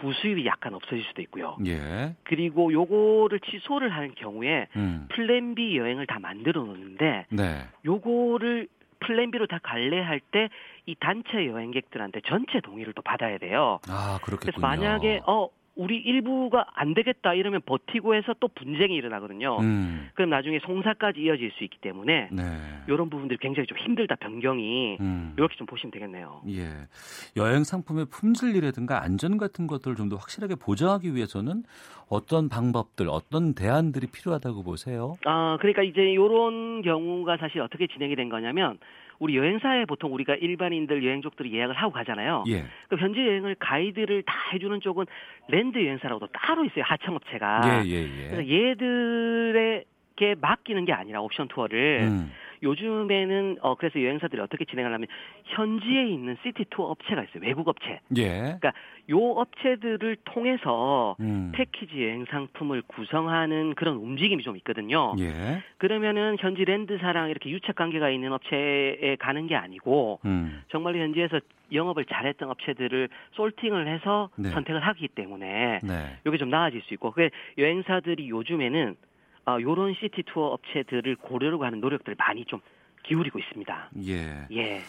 [0.00, 1.56] 부수입이 약간 없어질 수도 있고요.
[1.66, 2.14] 예.
[2.24, 5.06] 그리고 요거를 취소를 하는 경우에 음.
[5.10, 7.64] 플랜 B 여행을 다 만들어 놓는데 네.
[7.84, 8.68] 요거를
[9.00, 10.48] 플랜 B로 다 갈래 할 때
[10.86, 13.78] 이 단체 여행객들한테 전체 동의를 또 받아야 돼요.
[13.88, 14.38] 아, 그렇겠군요.
[14.52, 15.48] 그래서 만약에 어
[15.80, 19.58] 우리 일부가 안 되겠다 이러면 버티고 해서 또 분쟁이 일어나거든요.
[19.60, 20.10] 음.
[20.12, 22.42] 그럼 나중에 송사까지 이어질 수 있기 때문에 네.
[22.86, 25.32] 이런 부분들이 굉장히 좀 힘들다 변경이 음.
[25.38, 26.42] 이렇게 좀 보시면 되겠네요.
[26.48, 26.66] 예.
[27.38, 31.62] 여행 상품의 품질이라든가 안전 같은 것들을 좀 더 확실하게 보장하기 위해서는
[32.08, 35.14] 어떤 방법들, 어떤 대안들이 필요하다고 보세요?
[35.24, 38.76] 아 그러니까 이제 이런 경우가 사실 어떻게 진행이 된 거냐면
[39.20, 42.44] 우리 여행사에 보통 우리가 일반인들 여행족들이 예약을 하고 가잖아요.
[42.48, 42.64] 예.
[42.88, 45.04] 그 현지 여행을 가이드를 다 해주는 쪽은
[45.48, 47.84] 랜드 여행사라고도 따로 있어요 하청업체가.
[47.84, 48.28] 예, 예, 예.
[48.30, 52.32] 그래서 얘들에게 맡기는 게 아니라 옵션 투어를 음.
[52.62, 55.08] 요즘에는 어 그래서 여행사들이 어떻게 진행하려면
[55.44, 58.00] 현지에 있는 시티 투어 업체가 있어요 외국 업체.
[58.16, 58.28] 예.
[58.28, 58.72] 그러니까
[59.10, 61.52] 요 업체들을 통해서 음.
[61.54, 65.14] 패키지 여행 상품을 구성하는 그런 움직임이 좀 있거든요.
[65.18, 65.62] 예.
[65.78, 70.62] 그러면은 현지 랜드사랑 이렇게 유착 관계가 있는 업체에 가는 게 아니고 음.
[70.70, 71.40] 정말 현지에서
[71.72, 74.50] 영업을 잘했던 업체들을 솔팅을 해서 네.
[74.50, 76.18] 선택을 하기 때문에 네.
[76.26, 78.96] 이게 좀 나아질 수 있고 그 여행사들이 요즘에는
[79.44, 82.60] 아 요런 시티 투어 업체들을 고르려고 하는 노력들을 많이 좀
[83.04, 83.90] 기울이고 있습니다.
[84.06, 84.46] 예.
[84.52, 84.80] 예.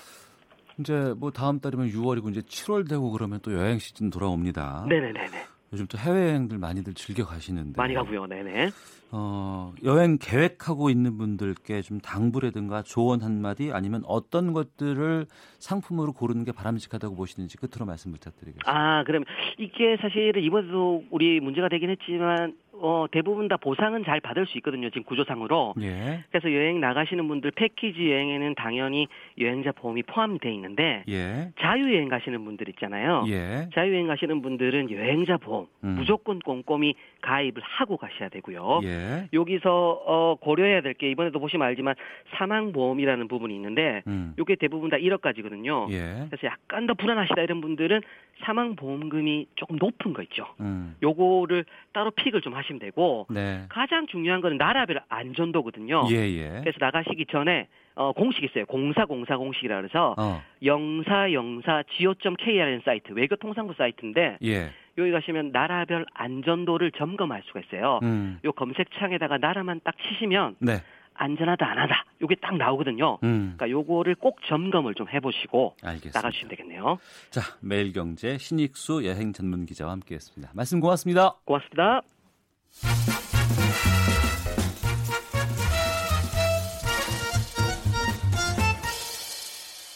[0.80, 4.86] 이제 뭐 다음 달이면 6월이고 이제 7월 되고 그러면 또 여행 시즌 돌아옵니다.
[4.90, 5.52] 네네네네.
[5.74, 7.78] 요즘 또 해외여행들 많이들 즐겨 가시는데.
[7.78, 8.26] 많이 가고요.
[8.28, 8.70] 네네.
[9.14, 15.26] 어, 여행 계획하고 있는 분들께 좀 당부라든가 조언 한 마디 아니면 어떤 것들을
[15.60, 18.70] 상품으로 고르는 게 바람직하다고 보시는지 끝으로 말씀 부탁드리겠습니다.
[18.70, 19.24] 아, 그럼
[19.58, 24.90] 이게 사실은 이번에도 우리 문제가 되긴 했지만 어, 대부분 다 보상은 잘 받을 수 있거든요.
[24.90, 25.76] 지금 구조상으로.
[25.82, 26.24] 예.
[26.32, 29.08] 그래서 여행 나가시는 분들 패키지 여행에는 당연히
[29.40, 31.52] 여행자 보험이 포함돼 있는데 예.
[31.60, 33.26] 자유여행 가시는 분들 있잖아요.
[33.28, 33.70] 예.
[33.74, 35.96] 자유여행 가시는 분들은 여행자 보험 음.
[35.98, 38.82] 무조건 꼼꼼히 가입을 하고 가셔야 되고요.
[38.84, 39.28] 예.
[39.34, 41.96] 여기서 어, 고려해야 될 게 이번에도 보시면 알지만
[42.36, 44.34] 사망보험이라는 부분이 있는데 음.
[44.40, 45.92] 이게 대부분 다 1억까지거든요.
[45.92, 46.28] 예.
[46.30, 48.02] 그래서 약간 더 불안하시다 이런 분들은
[48.44, 50.46] 사망보험금이 조금 높은 거 있죠.
[50.60, 50.96] 음.
[51.02, 53.66] 요거를 따로 픽을 좀 하시면 되고 네.
[53.70, 56.08] 가장 중요한 거는 나라별 안전도거든요.
[56.12, 56.50] 예, 예.
[56.62, 58.66] 그래서 나가시기 전에 어, 공식 있어요.
[58.66, 60.42] 공사 공사 공식이라 그래서 어.
[60.64, 64.72] 영사 영사 go.kr이라는 사이트 외교통상부 사이트인데 예.
[64.98, 68.00] 여기 가시면 나라별 안전도를 점검할 수가 있어요.
[68.04, 68.40] 음.
[68.44, 70.82] 요 검색창에다가 나라만 딱 치시면 네.
[71.14, 73.18] 안전하다 안 하다 요게 딱 나오거든요.
[73.24, 73.54] 음.
[73.58, 76.20] 그러니까 요거를 꼭 점검을 좀 해보시고 알겠습니다.
[76.20, 76.98] 나가주시면 되겠네요.
[77.30, 80.52] 자, 매일경제 신익수 여행 전문 기자와 함께했습니다.
[80.56, 81.36] 말씀 고맙습니다.
[81.46, 82.02] 고맙습니다.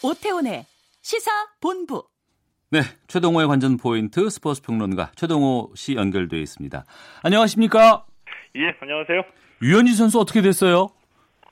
[0.04, 0.66] 오태훈의
[1.02, 2.14] 시사 본부.
[2.76, 6.84] 네, 최동호의 관전 포인트 스포츠 평론가 최동호 씨 연결돼 있습니다.
[7.23, 8.03] 안녕하십니까?
[8.57, 9.21] 예, 안녕하세요.
[9.63, 10.89] 유현진 선수 어떻게 됐어요?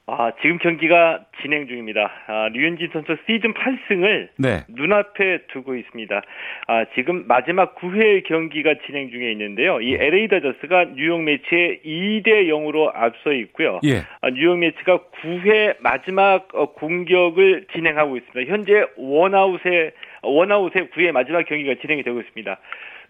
[0.05, 2.11] 아, 지금 경기가 진행 중입니다.
[2.27, 4.65] 아, 류현진 선수 시즌 8승을 네.
[4.67, 6.21] 눈앞에 두고 있습니다.
[6.67, 9.79] 아, 지금 마지막 9회 경기가 진행 중에 있는데요.
[9.79, 13.79] 이 LA 다저스가 뉴욕 매치에 2대 0으로 앞서 있고요.
[13.85, 13.99] 예.
[14.19, 18.51] 아, 뉴욕 매치가 9회 마지막 어, 공격을 진행하고 있습니다.
[18.51, 19.93] 현재 원아웃에
[20.23, 22.59] 원아웃에 9회 마지막 경기가 진행이 되고 있습니다.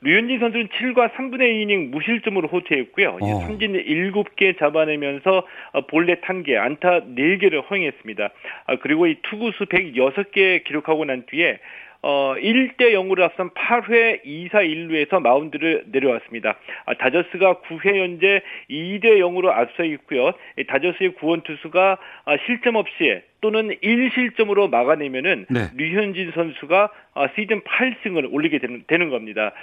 [0.02, 3.18] 류현진 선수는 7과 3분의 2이닝 무실점으로 호투했고요.
[3.22, 3.40] 어.
[3.42, 8.30] 삼진 7개 잡아내면서 어, 볼넷 1개, 안타 4개를 허용했습니다.
[8.68, 11.60] 아, 그리고 이 투구수 106개 기록하고 난 뒤에
[12.06, 16.58] 어, 1대 0으로 앞선 8회 2사 1루에서 마운드를 내려왔습니다.
[16.86, 20.34] 아, 다저스가 9회 현재 2대 0으로 앞서 있고요.
[20.58, 25.70] 이 다저스의 구원 투수가 아, 실점 없이 또는 1실점으로 막아내면은 네.
[25.76, 29.54] 류현진 선수가 아, 시즌 8승을 올리게 되는, 되는 겁니다.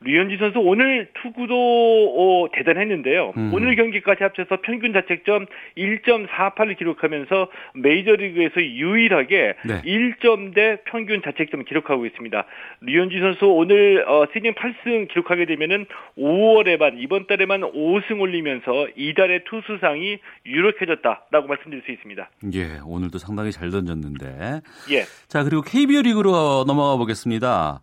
[0.00, 3.32] 류현진 선수 오늘 투구도 어, 대단했는데요.
[3.36, 3.50] 음.
[3.54, 9.82] 오늘 경기까지 합쳐서 평균 자책점 1.48을 기록하면서 메이저리그에서 유일하게 네.
[9.82, 12.44] 1점대 평균 자책점 기록하고 있습니다.
[12.82, 15.86] 류현진 선수 오늘 어, 시즌 8승 기록하게 되면은
[16.18, 22.28] 5월에만 이번 달에만 5승 올리면서 이달의 투수상이 유력해졌다라고 말씀드릴 수 있습니다.
[22.52, 24.60] 예, 오늘도 상당히 잘 던졌는데.
[24.90, 25.02] 예.
[25.28, 27.80] 자, 그리고 KBO 리그로 넘어가 보겠습니다.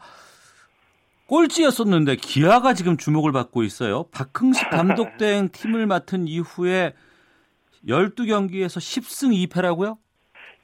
[1.34, 4.06] 꼴찌였었는데 기아가 지금 주목을 받고 있어요.
[4.14, 6.94] 박흥식 감독 된 팀을 맡은 이후에
[7.88, 9.98] 12경기에서 10승 2패라고요?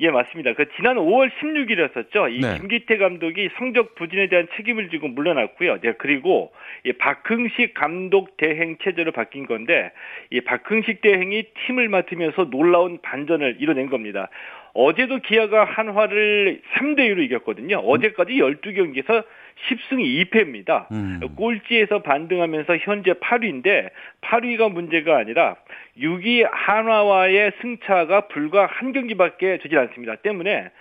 [0.02, 0.54] 예, 맞습니다.
[0.54, 2.32] 그 지난 5월 16일이었었죠.
[2.32, 2.58] 이 네.
[2.60, 5.82] 김기태 감독이 성적 부진에 대한 책임을 지고 물러났고요.
[5.82, 6.54] 네, 그리고
[6.86, 9.92] 이 박흥식 감독 대행 체제로 바뀐 건데
[10.30, 14.30] 이 박흥식 대행이 팀을 맡으면서 놀라운 반전을 이뤄낸 겁니다.
[14.74, 17.80] 어제도 기아가 한화를 3대 2로 이겼거든요.
[17.80, 19.26] 어제까지 12경기에서
[19.68, 20.90] 10승 2패입니다.
[20.92, 21.20] 음.
[21.36, 23.90] 꼴찌에서 반등하면서 현재 8위인데
[24.22, 25.56] 8위가 문제가 아니라
[25.98, 30.16] 6위 한화와의 승차가 불과 한 경기밖에 되지 않습니다.
[30.16, 30.72] 때문에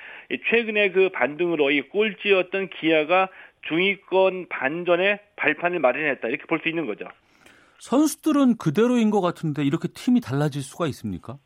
[0.50, 3.28] 최근에 그 반등으로 이 꼴찌였던 기아가
[3.68, 7.06] 중위권 반전에 발판을 마련했다 이렇게 볼 수 있는 거죠.
[7.80, 11.38] 선수들은 그대로인 것 같은데 이렇게 팀이 달라질 수가 있습니까?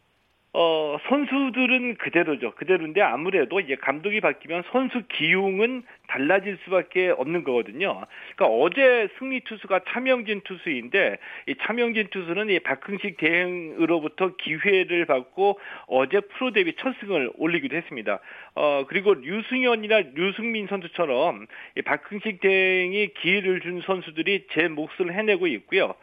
[0.55, 2.53] 어, 선수들은 그대로죠.
[2.53, 8.03] 그대로인데 아무래도 이제 감독이 바뀌면 선수 기용은 달라질 수밖에 없는 거거든요.
[8.37, 16.21] 그러니까 어제 승리 투수가 차명진 투수인데 이 차명진 투수는 이 박흥식 대행으로부터 기회를 받고 어제
[16.21, 18.21] 프로 데뷔 첫 승을 올리기도 했습니다.
[18.55, 21.47] 어, 그리고 류승현이나 류승민 선수처럼
[21.79, 25.95] 이 박흥식 대행이 기회를 준 선수들이 제 몫을 해내고 있고요.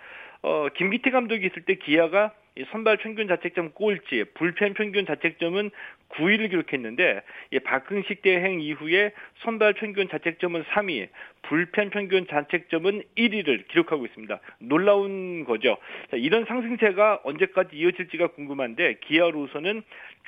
[0.41, 2.31] 어, 김기태 감독이 있을 때 기아가
[2.71, 5.71] 선발 평균 자책점 꼴찌, 불펜 평균 자책점은
[6.09, 7.21] 9위를 기록했는데
[7.51, 11.09] 이 박흥식 대행 이후에 선발 평균 자책점은 3위,
[11.43, 14.39] 불펜 평균 자책점은 1위를 기록하고 있습니다.
[14.59, 15.77] 놀라운 거죠.
[16.11, 19.83] 자, 이런 상승세가 언제까지 이어질지가 궁금한데 기아로서는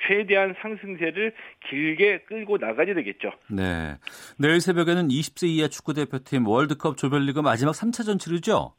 [0.06, 1.32] 최대한 상승세를
[1.68, 3.32] 길게 끌고 나가야 되겠죠.
[3.48, 3.96] 네.
[4.38, 8.74] 내일 새벽에는 20세 이하 축구 대표팀 월드컵 조별리그 마지막 3차전 치르죠?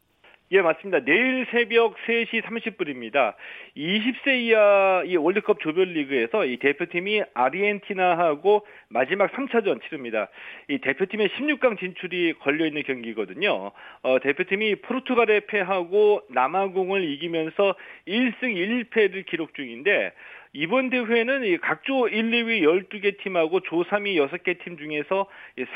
[0.54, 1.00] 예, 맞습니다.
[1.04, 3.34] 내일 새벽 3시 30분입니다.
[3.76, 10.28] 20세 이하 이 월드컵 조별리그에서 이 대표팀이 아르헨티나하고 마지막 3차전 치릅니다.
[10.68, 13.72] 이 대표팀의 16강 진출이 걸려 있는 경기거든요.
[14.02, 17.74] 어, 대표팀이 포르투갈에 패하고 남아공을 이기면서
[18.06, 18.44] 1승
[18.92, 20.12] 1패를 기록 중인데
[20.56, 25.26] 이번 대회는 각조 1, 2위 12개 팀하고 조 3위 6개 팀 중에서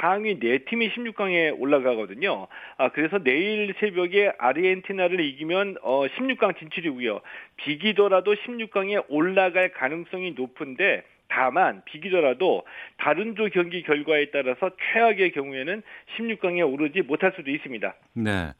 [0.01, 2.47] 상위 4팀이 16강에 올라가거든요.
[2.77, 7.21] 아, 그래서 내일 새벽에 아르헨티나를 이기면 어, 16강 진출이고요.
[7.57, 12.63] 비기더라도 16강에 올라갈 가능성이 높은데 다만 비기더라도
[12.99, 15.83] 다른 조 경기 결과에 따라서 최악의 경우에는
[16.17, 17.95] 16강에 오르지 못할 수도 있습니다.
[18.15, 18.53] 네.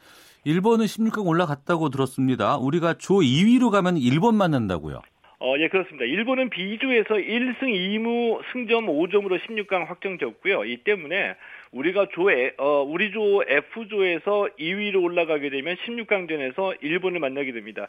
[0.45, 2.57] 일본은 16강 올라갔다고 들었습니다.
[2.57, 5.01] 우리가 조 2위로 가면 일본 만난다고요.
[5.41, 6.05] 어, 예, 그렇습니다.
[6.05, 10.65] 일본은 B조에서 1승 2무 승점 5점으로 16강 확정졌고요.
[10.65, 11.37] 이 때문에
[11.71, 17.87] 우리가 조 에 어, 우리 조 F조에서 2위로 올라가게 되면 16강전에서 일본을 만나게 됩니다.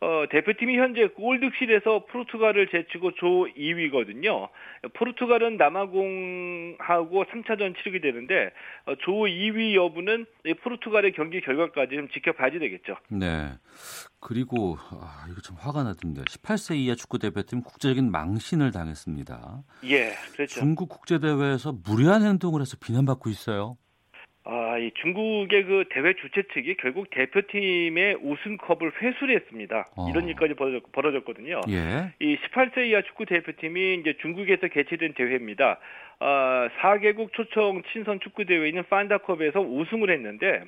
[0.00, 3.26] 어, 대표팀이 현재 골득실에서 포르투갈을 제치고 조
[3.56, 4.48] 2위거든요.
[4.94, 8.50] 포르투갈은 남아공하고 3차전 치르게 되는데
[8.86, 10.24] 어, 조 2위 여부는
[10.62, 12.96] 포르투갈의 경기 결과까지 좀 지켜봐야 되겠죠.
[13.08, 13.54] 네.
[14.22, 19.64] 그리고 아, 이거 참 화가 나던데 18세 이하 축구 대표팀 국제적인 망신을 당했습니다.
[19.84, 20.60] 예, 그렇죠.
[20.60, 23.76] 중국 국제 대회에서 무례한 행동을 해서 비난받고 있어요.
[24.44, 29.88] 아, 이 중국의 그 대회 주최 측이 결국 대표팀의 우승컵을 회수를 했습니다.
[29.96, 30.08] 어.
[30.08, 32.12] 이런 일까지 벌어졌, 거든요 예.
[32.20, 35.78] 이 18세 이하 축구 대표팀이 이제 중국에서 개최된 대회입니다.
[36.20, 40.64] 아, 4개국 초청 친선 축구 대회인 판다컵에서 우승을 했는데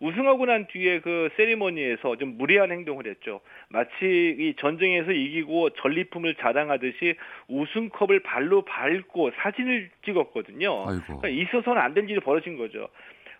[0.00, 3.40] 우승하고 난 뒤에 그 세리머니에서 좀 무례한 행동을 했죠.
[3.68, 3.90] 마치
[4.38, 7.14] 이 전쟁에서 이기고 전리품을 자랑하듯이
[7.48, 10.84] 우승컵을 발로 밟고 사진을 찍었거든요.
[11.20, 12.88] 그러니까 있어서는 안 된 일이 벌어진 거죠.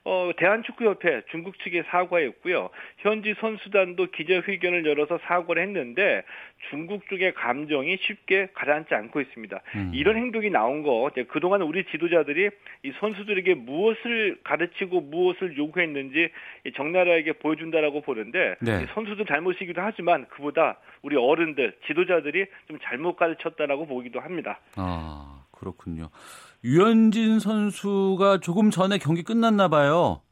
[0.06, 2.68] 어, 대한축구협회 중국 측에 사과했고요.
[2.98, 6.22] 현지 선수단도 기자회견을 열어서 사과를 했는데
[6.68, 9.60] 중국 쪽의 감정이 쉽게 가라앉지 않고 있습니다.
[9.76, 9.90] 음.
[9.94, 12.50] 이런 행동이 나온 거 그동안 우리 지도자들이
[12.82, 16.30] 이 선수들에게 무엇을 가르치고 무엇을 요구했는지
[16.76, 18.86] 적나라하게 보여준다라고 보는데 네.
[18.94, 24.60] 선수들 잘못이기도 하지만 그보다 우리 어른들 지도자들이 좀 잘못 가르쳤다라고 보기도 합니다.
[24.76, 26.10] 아 그렇군요.
[26.64, 30.22] 유현진 선수가 조금 전에 경기 끝났나 봐요.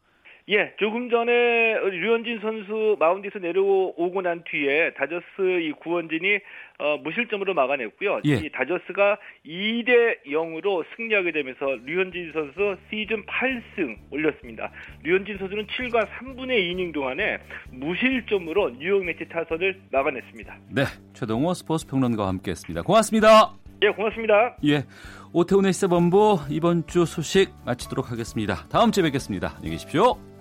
[0.48, 6.38] 예, 조금 전에 류현진 선수 마운드에서 내려오고 난 뒤에 다저스 이 구원진이
[6.78, 8.22] 어, 무실점으로 막아냈고요.
[8.26, 8.34] 예.
[8.34, 14.72] 이 다저스가 2대 0으로 승리하게 되면서 류현진 선수 시즌 8승 올렸습니다.
[15.04, 17.38] 류현진 선수는 7과 3분의 2이닝 동안에
[17.70, 20.56] 무실점으로 뉴욕 매치 타선을 막아냈습니다.
[20.70, 22.82] 네, 최동호 스포츠 평론가와 함께했습니다.
[22.82, 23.61] 고맙습니다.
[23.82, 24.56] 예, 고맙습니다.
[24.64, 24.84] 예,
[25.32, 28.66] 오태훈의 시사본부 이번 주 소식 마치도록 하겠습니다.
[28.70, 29.54] 다음 주에 뵙겠습니다.
[29.56, 30.31] 안녕히 계십시오.